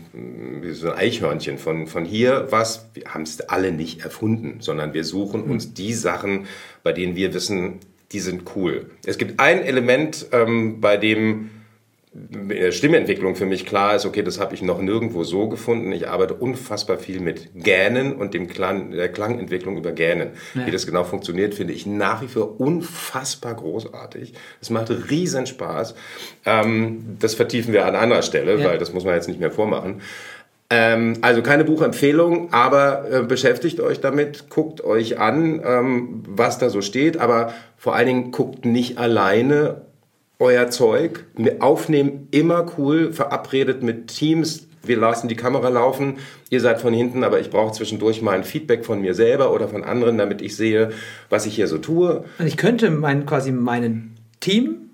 wie 0.61 0.71
so 0.71 0.89
ein 0.89 0.97
Eichhörnchen, 0.97 1.59
von, 1.59 1.85
von 1.85 2.05
hier 2.05 2.47
was, 2.49 2.89
wir 2.95 3.13
haben 3.13 3.23
es 3.23 3.39
alle 3.41 3.71
nicht 3.71 4.03
erfunden, 4.03 4.57
sondern 4.61 4.95
wir 4.95 5.03
suchen 5.03 5.43
uns 5.43 5.75
die 5.75 5.93
Sachen, 5.93 6.47
bei 6.81 6.91
denen 6.91 7.15
wir 7.15 7.35
wissen, 7.35 7.79
die 8.13 8.19
sind 8.19 8.43
cool. 8.55 8.91
Es 9.05 9.17
gibt 9.17 9.39
ein 9.39 9.63
Element, 9.63 10.27
ähm, 10.31 10.79
bei 10.79 10.97
dem 10.97 11.49
der 12.15 12.71
Stimmentwicklung 12.71 13.35
für 13.35 13.47
mich 13.47 13.65
klar 13.65 13.95
ist, 13.95 14.05
okay, 14.05 14.21
das 14.21 14.39
habe 14.39 14.53
ich 14.53 14.61
noch 14.61 14.79
nirgendwo 14.79 15.23
so 15.23 15.49
gefunden. 15.49 15.91
Ich 15.91 16.07
arbeite 16.07 16.35
unfassbar 16.35 16.99
viel 16.99 17.19
mit 17.19 17.49
Gähnen 17.55 18.13
und 18.13 18.35
dem 18.35 18.47
Klang, 18.47 18.91
der 18.91 19.09
Klangentwicklung 19.09 19.77
über 19.77 19.93
Gähnen. 19.93 20.29
Ja. 20.53 20.67
Wie 20.67 20.71
das 20.71 20.85
genau 20.85 21.05
funktioniert, 21.05 21.55
finde 21.55 21.73
ich 21.73 21.87
nach 21.87 22.21
wie 22.21 22.27
vor 22.27 22.59
unfassbar 22.59 23.55
großartig. 23.55 24.33
Es 24.61 24.69
macht 24.69 24.91
riesen 25.09 25.47
Spaß. 25.47 25.95
Ähm, 26.45 27.17
das 27.19 27.33
vertiefen 27.33 27.73
wir 27.73 27.87
an 27.87 27.95
anderer 27.95 28.21
Stelle, 28.21 28.59
ja. 28.59 28.65
weil 28.65 28.77
das 28.77 28.93
muss 28.93 29.05
man 29.05 29.15
jetzt 29.15 29.27
nicht 29.27 29.39
mehr 29.39 29.51
vormachen. 29.51 30.01
Ähm, 30.75 31.19
also 31.21 31.43
keine 31.43 31.65
Buchempfehlung, 31.65 32.51
aber 32.51 33.05
äh, 33.11 33.21
beschäftigt 33.21 33.79
euch 33.79 33.99
damit, 33.99 34.49
guckt 34.49 34.83
euch 34.83 35.19
an, 35.19 35.61
ähm, 35.63 36.23
was 36.27 36.57
da 36.57 36.71
so 36.71 36.81
steht, 36.81 37.17
aber 37.17 37.53
vor 37.77 37.93
allen 37.93 38.07
Dingen 38.07 38.31
guckt 38.31 38.65
nicht 38.65 38.97
alleine 38.97 39.83
euer 40.39 40.71
Zeug. 40.71 41.25
Aufnehmen 41.59 42.27
immer 42.31 42.65
cool, 42.79 43.13
verabredet 43.13 43.83
mit 43.83 44.07
Teams. 44.07 44.67
Wir 44.81 44.97
lassen 44.97 45.27
die 45.27 45.35
Kamera 45.35 45.69
laufen, 45.69 46.17
ihr 46.49 46.59
seid 46.59 46.81
von 46.81 46.91
hinten, 46.91 47.23
aber 47.23 47.39
ich 47.39 47.51
brauche 47.51 47.73
zwischendurch 47.73 48.23
mal 48.23 48.31
ein 48.31 48.43
Feedback 48.43 48.83
von 48.83 48.99
mir 48.99 49.13
selber 49.13 49.53
oder 49.53 49.67
von 49.67 49.83
anderen, 49.83 50.17
damit 50.17 50.41
ich 50.41 50.55
sehe, 50.55 50.89
was 51.29 51.45
ich 51.45 51.53
hier 51.53 51.67
so 51.67 51.77
tue. 51.77 52.25
Und 52.39 52.47
ich 52.47 52.57
könnte 52.57 52.89
mein, 52.89 53.27
quasi 53.27 53.51
meinen 53.51 54.15
Team 54.39 54.89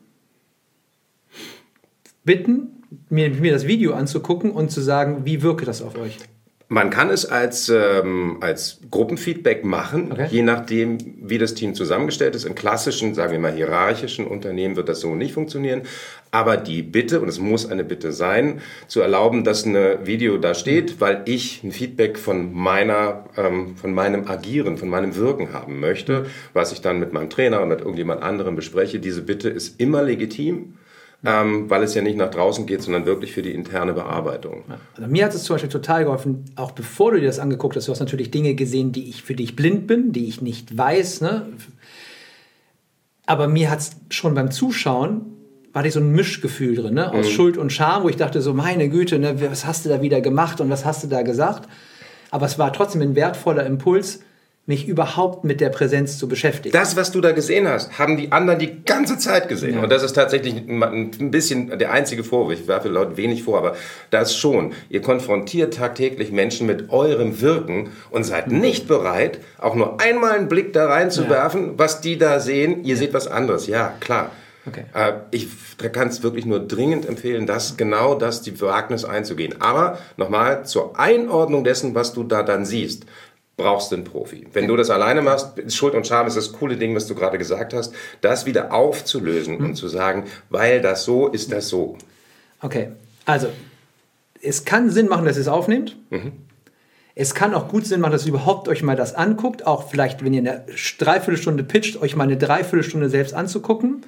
bitten, 2.26 2.79
mir, 3.10 3.30
mir 3.30 3.52
das 3.52 3.67
Video 3.67 3.93
anzugucken 3.93 4.52
und 4.52 4.71
zu 4.71 4.82
sagen, 4.82 5.25
wie 5.25 5.41
wirkt 5.41 5.67
das 5.67 5.82
auf 5.82 5.97
euch? 5.97 6.17
Man 6.71 6.91
kann 6.91 7.10
es 7.10 7.25
als, 7.25 7.67
ähm, 7.69 8.38
als 8.41 8.80
Gruppenfeedback 8.91 9.65
machen, 9.65 10.12
okay. 10.12 10.28
je 10.30 10.43
nachdem, 10.43 10.99
wie 11.19 11.39
das 11.39 11.56
Team 11.56 11.73
zusammengestellt 11.73 12.36
ist. 12.36 12.45
In 12.45 12.54
klassischen, 12.54 13.15
sagen 13.15 13.32
wir 13.32 13.39
mal 13.39 13.52
hierarchischen 13.52 14.28
Unternehmen 14.28 14.75
wird 14.75 14.88
das 14.88 14.99
so 14.99 15.15
nicht 15.15 15.34
funktionieren. 15.34 15.82
Aber 16.30 16.58
die 16.58 16.84
Bitte, 16.84 17.21
und 17.21 17.28
es 17.28 17.39
muss 17.39 17.67
eine 17.67 17.84
Bitte 17.84 18.12
sein, 18.12 18.62
zu 18.86 19.02
erlauben, 19.02 19.43
dass 19.43 19.65
ein 19.65 20.06
Video 20.06 20.38
da 20.38 20.54
steht, 20.54 21.02
weil 21.02 21.23
ich 21.25 21.63
ein 21.63 21.71
Feedback 21.71 22.19
von 22.19 22.54
meiner, 22.54 23.25
ähm, 23.36 23.75
von 23.75 23.91
meinem 23.91 24.28
Agieren, 24.28 24.78
von 24.78 24.89
meinem 24.89 25.15
Wirken 25.15 25.54
haben 25.54 25.80
möchte, 25.80 26.28
was 26.54 26.71
ich 26.71 26.82
dann 26.82 26.99
mit 26.99 27.13
meinem 27.13 27.32
Trainer 27.32 27.63
und 27.63 27.69
mit 27.69 27.80
irgendjemand 27.80 28.21
anderem 28.21 28.56
bespreche. 28.56 28.99
Diese 28.99 29.23
Bitte 29.23 29.49
ist 29.49 29.80
immer 29.80 30.04
legitim 30.04 30.75
ähm, 31.25 31.69
weil 31.69 31.84
es 31.84 31.93
ja 31.95 32.01
nicht 32.01 32.17
nach 32.17 32.32
draußen 32.32 32.65
geht, 32.65 32.82
sondern 32.82 33.05
wirklich 33.05 33.34
für 33.34 33.41
die 33.41 33.51
interne 33.51 33.93
Bearbeitung. 33.93 34.63
Also 34.95 35.10
mir 35.10 35.25
hat 35.25 35.34
es 35.34 35.43
zum 35.43 35.55
Beispiel 35.55 35.69
total 35.69 36.05
geholfen, 36.05 36.45
auch 36.55 36.71
bevor 36.71 37.12
du 37.12 37.19
dir 37.19 37.27
das 37.27 37.39
angeguckt 37.39 37.75
hast, 37.75 37.88
du 37.88 37.91
hast 37.91 37.99
natürlich 37.99 38.32
Dinge 38.32 38.55
gesehen, 38.55 38.91
die 38.91 39.10
ich 39.10 39.23
für 39.23 39.36
dich 39.36 39.55
blind 39.55 39.88
bin, 39.88 40.12
die 40.12 40.27
ich 40.27 40.41
nicht 40.41 40.77
weiß. 40.77 41.21
Ne? 41.21 41.47
Aber 43.25 43.47
mir 43.47 43.69
hat 43.69 43.79
es 43.79 43.97
schon 44.10 44.34
beim 44.34 44.51
Zuschauen 44.51 45.34
war 45.71 45.86
ich 45.86 45.93
so 45.93 45.99
ein 45.99 46.12
Mischgefühl 46.12 46.75
drin, 46.75 46.95
ne? 46.95 47.12
aus 47.12 47.27
mhm. 47.27 47.32
Schuld 47.32 47.58
und 47.58 47.71
Scham, 47.71 48.03
wo 48.03 48.10
ich 48.10 48.15
dachte 48.15 48.41
so, 48.41 48.53
meine 48.53 48.89
Güte, 48.89 49.19
ne, 49.19 49.39
was 49.49 49.65
hast 49.65 49.86
du 49.86 49.89
da 49.89 50.01
wieder 50.01 50.19
gemacht 50.19 50.62
und 50.62 50.69
was 50.69 50.84
hast 50.84 51.03
du 51.03 51.08
da 51.08 51.21
gesagt? 51.21 51.69
Aber 52.32 52.45
es 52.45 52.58
war 52.58 52.73
trotzdem 52.73 53.01
ein 53.01 53.15
wertvoller 53.15 53.65
Impuls, 53.65 54.21
mich 54.69 54.88
überhaupt 54.88 55.43
mit 55.43 55.62
der 55.62 55.69
Präsenz 55.69 56.19
zu 56.19 56.27
beschäftigen. 56.27 56.71
Das, 56.71 56.95
was 56.95 57.12
du 57.12 57.21
da 57.21 57.32
gesehen 57.32 57.67
hast, 57.67 57.97
haben 57.97 58.17
die 58.17 58.32
anderen 58.32 58.60
die 58.60 58.84
ganze 58.86 59.17
Zeit 59.17 59.49
gesehen. 59.49 59.77
Ja. 59.77 59.82
Und 59.82 59.91
das 59.91 60.03
ist 60.03 60.13
tatsächlich 60.13 60.58
ein 60.58 61.32
bisschen 61.32 61.79
der 61.79 61.91
einzige 61.91 62.23
Vorwurf. 62.23 62.53
Ich 62.53 62.67
werfe 62.67 62.88
Leuten 62.88 63.17
wenig 63.17 63.41
vor, 63.41 63.58
aber 63.58 63.75
das 64.12 64.38
schon. 64.38 64.73
Ihr 64.89 65.01
konfrontiert 65.01 65.73
tagtäglich 65.73 66.32
Menschen 66.32 66.67
mit 66.67 66.91
eurem 66.91 67.41
Wirken 67.41 67.89
und 68.12 68.25
seid 68.25 68.51
mhm. 68.51 68.60
nicht 68.60 68.88
bereit, 68.88 69.39
auch 69.58 69.73
nur 69.73 69.99
einmal 69.99 70.38
einen 70.38 70.47
Blick 70.47 70.71
da 70.71 70.86
reinzuwerfen, 70.86 71.65
ja. 71.65 71.73
was 71.77 72.01
die 72.01 72.19
da 72.19 72.39
sehen. 72.39 72.84
Ihr 72.84 72.93
ja. 72.93 72.95
seht 72.95 73.13
was 73.15 73.27
anderes. 73.27 73.65
Ja, 73.65 73.95
klar. 73.99 74.29
Okay. 74.67 74.84
Äh, 74.93 75.13
ich 75.32 75.47
kann 75.91 76.10
es 76.10 76.21
wirklich 76.21 76.45
nur 76.45 76.60
dringend 76.60 77.08
empfehlen, 77.08 77.47
das 77.47 77.75
genau 77.75 78.13
das, 78.13 78.43
die 78.43 78.62
Wagnis 78.62 79.03
einzugehen. 79.03 79.55
Aber 79.62 79.97
nochmal 80.17 80.65
zur 80.65 80.99
Einordnung 80.99 81.63
dessen, 81.63 81.95
was 81.95 82.13
du 82.13 82.23
da 82.23 82.43
dann 82.43 82.65
siehst 82.65 83.05
brauchst 83.60 83.91
du 83.91 83.95
einen 83.98 84.06
Profi. 84.06 84.48
Wenn 84.54 84.67
du 84.67 84.76
das 84.76 84.89
alleine 84.89 85.22
machst, 85.22 85.54
Schuld 85.72 85.93
und 85.93 86.08
Scham 86.08 86.26
ist 86.26 86.36
das 86.36 86.54
coole 86.54 86.78
Ding, 86.78 86.95
was 86.95 87.06
du 87.06 87.13
gerade 87.13 87.38
gesagt 87.38 87.74
hast, 87.74 87.93
das 88.22 88.48
wieder 88.48 88.74
aufzulösen 88.74 89.60
mhm. 89.60 89.65
und 89.65 89.76
zu 89.76 89.88
sagen, 89.88 90.24
weil 90.50 90.82
das 90.82 91.04
so 91.04 91.28
ist, 91.28 91.52
das 91.52 91.69
so. 91.69 91.98
Okay, 92.62 92.89
also 93.26 93.50
es 94.41 94.65
kann 94.65 94.89
Sinn 94.89 95.08
machen, 95.08 95.26
dass 95.26 95.38
ihr 95.38 95.41
es 95.41 95.48
aufnehmt. 95.48 95.95
Mhm. 96.10 96.32
Es 97.13 97.36
kann 97.36 97.54
auch 97.54 97.67
gut 97.67 97.86
Sinn 97.86 98.00
machen, 98.00 98.13
dass 98.13 98.26
ihr 98.26 98.30
überhaupt 98.30 98.67
euch 98.69 98.82
mal 98.82 98.95
das 98.95 99.13
anguckt. 99.13 99.67
Auch 99.67 99.89
vielleicht, 99.89 100.24
wenn 100.24 100.34
ihr 100.34 100.39
eine 100.39 100.65
Dreiviertelstunde 100.98 101.63
pitcht, 101.63 102.02
euch 102.02 102.15
mal 102.15 102.24
eine 102.24 102.38
Dreiviertelstunde 102.38 103.10
selbst 103.10 103.34
anzugucken. 103.34 104.06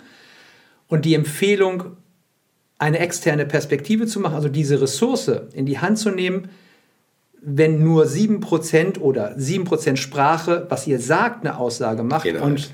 Und 0.87 1.05
die 1.05 1.13
Empfehlung, 1.13 1.97
eine 2.79 2.99
externe 2.99 3.45
Perspektive 3.45 4.07
zu 4.07 4.19
machen, 4.19 4.35
also 4.35 4.49
diese 4.49 4.81
Ressource 4.81 5.29
in 5.53 5.65
die 5.65 5.79
Hand 5.79 5.99
zu 5.99 6.09
nehmen, 6.09 6.49
wenn 7.41 7.83
nur 7.83 8.05
7% 8.05 8.99
oder 8.99 9.35
7% 9.35 9.97
Sprache, 9.97 10.67
was 10.69 10.85
ihr 10.85 10.99
sagt, 10.99 11.45
eine 11.45 11.57
Aussage 11.57 12.03
macht 12.03 12.25
Inhalt. 12.25 12.43
und 12.43 12.71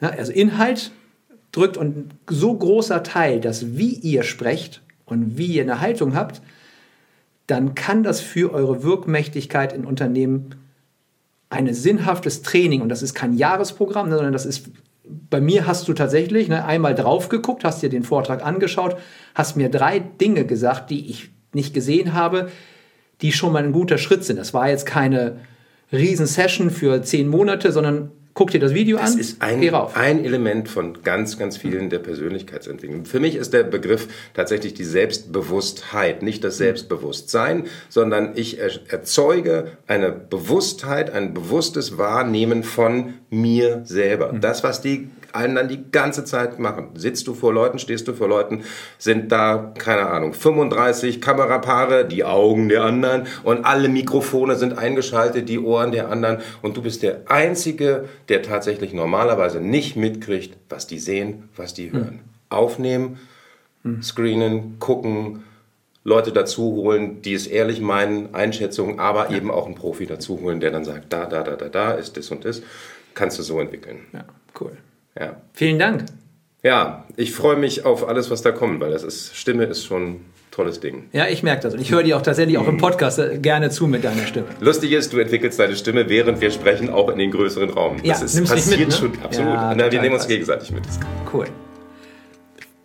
ja, 0.00 0.10
also 0.10 0.32
Inhalt 0.32 0.92
drückt 1.50 1.76
und 1.76 2.10
so 2.28 2.54
großer 2.54 3.02
Teil, 3.02 3.40
dass 3.40 3.76
wie 3.76 3.94
ihr 3.94 4.22
sprecht 4.22 4.82
und 5.06 5.38
wie 5.38 5.46
ihr 5.46 5.62
eine 5.62 5.80
Haltung 5.80 6.14
habt, 6.14 6.42
dann 7.46 7.74
kann 7.74 8.02
das 8.02 8.20
für 8.20 8.52
eure 8.52 8.82
Wirkmächtigkeit 8.82 9.72
in 9.72 9.84
Unternehmen 9.84 10.56
ein 11.48 11.72
sinnhaftes 11.74 12.42
Training 12.42 12.80
und 12.80 12.88
das 12.88 13.02
ist 13.02 13.14
kein 13.14 13.34
Jahresprogramm, 13.34 14.08
ne, 14.08 14.16
sondern 14.16 14.32
das 14.32 14.46
ist 14.46 14.70
bei 15.04 15.40
mir 15.40 15.66
hast 15.66 15.88
du 15.88 15.94
tatsächlich 15.94 16.48
ne, 16.48 16.64
einmal 16.64 16.94
drauf 16.94 17.28
geguckt, 17.28 17.64
hast 17.64 17.82
dir 17.82 17.90
den 17.90 18.04
Vortrag 18.04 18.44
angeschaut, 18.44 18.96
hast 19.34 19.56
mir 19.56 19.68
drei 19.68 19.98
Dinge 19.98 20.46
gesagt, 20.46 20.90
die 20.90 21.10
ich 21.10 21.30
nicht 21.52 21.74
gesehen 21.74 22.14
habe, 22.14 22.50
die 23.22 23.32
schon 23.32 23.52
mal 23.52 23.64
ein 23.64 23.72
guter 23.72 23.98
Schritt 23.98 24.24
sind. 24.24 24.36
Das 24.36 24.52
war 24.52 24.68
jetzt 24.68 24.86
keine 24.86 25.36
Riesensession 25.92 26.70
für 26.70 27.02
zehn 27.02 27.28
Monate, 27.28 27.72
sondern 27.72 28.10
guck 28.34 28.50
dir 28.50 28.60
das 28.60 28.74
Video 28.74 28.96
das 28.96 29.12
an. 29.12 29.18
Das 29.18 29.26
ist 29.26 29.42
ein, 29.42 29.74
ein 29.94 30.24
Element 30.24 30.68
von 30.68 31.02
ganz, 31.02 31.38
ganz 31.38 31.56
vielen 31.56 31.90
der 31.90 31.98
Persönlichkeitsentwicklung. 31.98 33.04
Für 33.04 33.20
mich 33.20 33.36
ist 33.36 33.52
der 33.52 33.62
Begriff 33.62 34.08
tatsächlich 34.34 34.74
die 34.74 34.84
Selbstbewusstheit, 34.84 36.22
nicht 36.22 36.42
das 36.44 36.56
Selbstbewusstsein, 36.56 37.64
sondern 37.88 38.32
ich 38.34 38.58
erzeuge 38.58 39.72
eine 39.86 40.12
Bewusstheit, 40.12 41.12
ein 41.12 41.34
bewusstes 41.34 41.98
Wahrnehmen 41.98 42.62
von 42.62 43.14
mir 43.30 43.82
selber. 43.84 44.32
Mhm. 44.32 44.40
Das, 44.40 44.64
was 44.64 44.80
die 44.80 45.10
allen 45.34 45.54
dann 45.54 45.68
die 45.68 45.90
ganze 45.90 46.24
Zeit 46.24 46.58
machen. 46.58 46.90
Sitzt 46.94 47.26
du 47.26 47.34
vor 47.34 47.52
Leuten, 47.52 47.78
stehst 47.78 48.08
du 48.08 48.14
vor 48.14 48.28
Leuten, 48.28 48.64
sind 48.98 49.32
da, 49.32 49.72
keine 49.78 50.06
Ahnung, 50.06 50.34
35 50.34 51.20
Kamerapaare, 51.20 52.06
die 52.06 52.24
Augen 52.24 52.68
der 52.68 52.84
anderen 52.84 53.26
und 53.42 53.64
alle 53.64 53.88
Mikrofone 53.88 54.56
sind 54.56 54.78
eingeschaltet, 54.78 55.48
die 55.48 55.58
Ohren 55.58 55.92
der 55.92 56.10
anderen 56.10 56.38
und 56.62 56.76
du 56.76 56.82
bist 56.82 57.02
der 57.02 57.22
Einzige, 57.26 58.08
der 58.28 58.42
tatsächlich 58.42 58.92
normalerweise 58.92 59.60
nicht 59.60 59.96
mitkriegt, 59.96 60.56
was 60.68 60.86
die 60.86 60.98
sehen, 60.98 61.48
was 61.56 61.74
die 61.74 61.92
hören. 61.92 62.08
Hm. 62.08 62.20
Aufnehmen, 62.50 63.18
hm. 63.82 64.02
screenen, 64.02 64.78
gucken, 64.78 65.42
Leute 66.04 66.32
dazu 66.32 66.62
holen, 66.72 67.22
die 67.22 67.34
es 67.34 67.46
ehrlich 67.46 67.80
meinen, 67.80 68.34
Einschätzungen, 68.34 68.98
aber 68.98 69.30
ja. 69.30 69.36
eben 69.36 69.50
auch 69.50 69.66
einen 69.66 69.76
Profi 69.76 70.06
dazu 70.06 70.40
holen, 70.40 70.60
der 70.60 70.72
dann 70.72 70.84
sagt, 70.84 71.12
da, 71.12 71.26
da, 71.26 71.42
da, 71.42 71.56
da, 71.56 71.68
da 71.68 71.92
ist 71.92 72.16
das 72.16 72.30
und 72.30 72.44
das. 72.44 72.62
Kannst 73.14 73.38
du 73.38 73.42
so 73.42 73.60
entwickeln. 73.60 74.00
Ja, 74.12 74.24
cool. 74.60 74.76
Ja. 75.18 75.36
Vielen 75.52 75.78
Dank. 75.78 76.04
Ja, 76.62 77.04
ich 77.16 77.32
freue 77.32 77.56
mich 77.56 77.84
auf 77.84 78.06
alles, 78.06 78.30
was 78.30 78.42
da 78.42 78.52
kommt, 78.52 78.80
weil 78.80 78.92
das 78.92 79.02
ist, 79.02 79.36
Stimme 79.36 79.64
ist 79.64 79.84
schon 79.84 80.02
ein 80.02 80.24
tolles 80.52 80.78
Ding. 80.78 81.08
Ja, 81.12 81.26
ich 81.26 81.42
merke 81.42 81.62
das. 81.62 81.74
Und 81.74 81.80
ich 81.80 81.90
höre 81.90 82.04
dir 82.04 82.16
auch 82.16 82.22
tatsächlich 82.22 82.56
auch 82.58 82.68
im 82.68 82.78
Podcast 82.78 83.20
gerne 83.42 83.70
zu 83.70 83.88
mit 83.88 84.04
deiner 84.04 84.26
Stimme. 84.26 84.46
Lustig 84.60 84.92
ist, 84.92 85.12
du 85.12 85.18
entwickelst 85.18 85.58
deine 85.58 85.74
Stimme, 85.74 86.08
während 86.08 86.40
wir 86.40 86.50
sprechen, 86.52 86.88
auch 86.90 87.08
in 87.08 87.18
den 87.18 87.32
größeren 87.32 87.70
Raum. 87.70 87.96
Ja, 88.04 88.12
das 88.12 88.22
ist 88.22 88.34
nimmst 88.36 88.52
passiert 88.52 88.78
mit, 88.78 88.88
ne? 88.88 88.94
schon 88.94 89.12
absolut. 89.24 89.54
Ja, 89.54 89.74
Na, 89.76 89.90
wir 89.90 90.00
nehmen 90.00 90.14
uns 90.14 90.28
gegenseitig 90.28 90.70
mit. 90.70 90.84
Cool. 91.32 91.46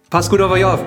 Passt 0.09 0.29
gut 0.29 0.41
auf 0.41 0.51
euch 0.51 0.65
auf. 0.65 0.83